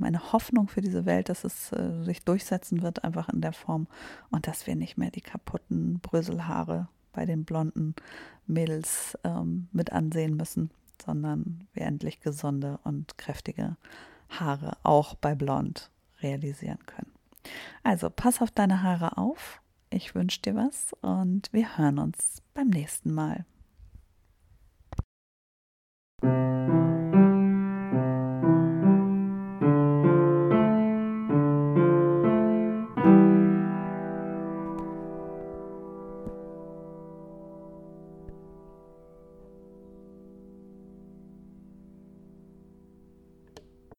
meine 0.00 0.32
Hoffnung 0.32 0.68
für 0.68 0.80
diese 0.80 1.06
Welt, 1.06 1.28
dass 1.28 1.42
es 1.42 1.72
äh, 1.72 2.04
sich 2.04 2.24
durchsetzen 2.24 2.82
wird, 2.82 3.02
einfach 3.02 3.28
in 3.30 3.40
der 3.40 3.52
Form 3.52 3.88
und 4.30 4.46
dass 4.46 4.66
wir 4.68 4.76
nicht 4.76 4.96
mehr 4.96 5.10
die 5.10 5.20
kaputten 5.20 5.98
Bröselhaare 5.98 6.88
bei 7.18 7.26
den 7.26 7.44
blonden 7.44 7.96
Mädels 8.46 9.18
ähm, 9.24 9.66
mit 9.72 9.90
ansehen 9.90 10.36
müssen, 10.36 10.70
sondern 11.04 11.66
wir 11.72 11.82
endlich 11.82 12.20
gesunde 12.20 12.78
und 12.84 13.18
kräftige 13.18 13.76
Haare 14.28 14.76
auch 14.84 15.16
bei 15.16 15.34
Blond 15.34 15.90
realisieren 16.22 16.78
können. 16.86 17.10
Also 17.82 18.08
pass 18.08 18.40
auf 18.40 18.52
deine 18.52 18.84
Haare 18.84 19.18
auf. 19.18 19.60
Ich 19.90 20.14
wünsche 20.14 20.40
dir 20.42 20.54
was 20.54 20.92
und 21.00 21.48
wir 21.50 21.76
hören 21.76 21.98
uns 21.98 22.40
beim 22.54 22.68
nächsten 22.68 23.12
Mal. 23.12 23.44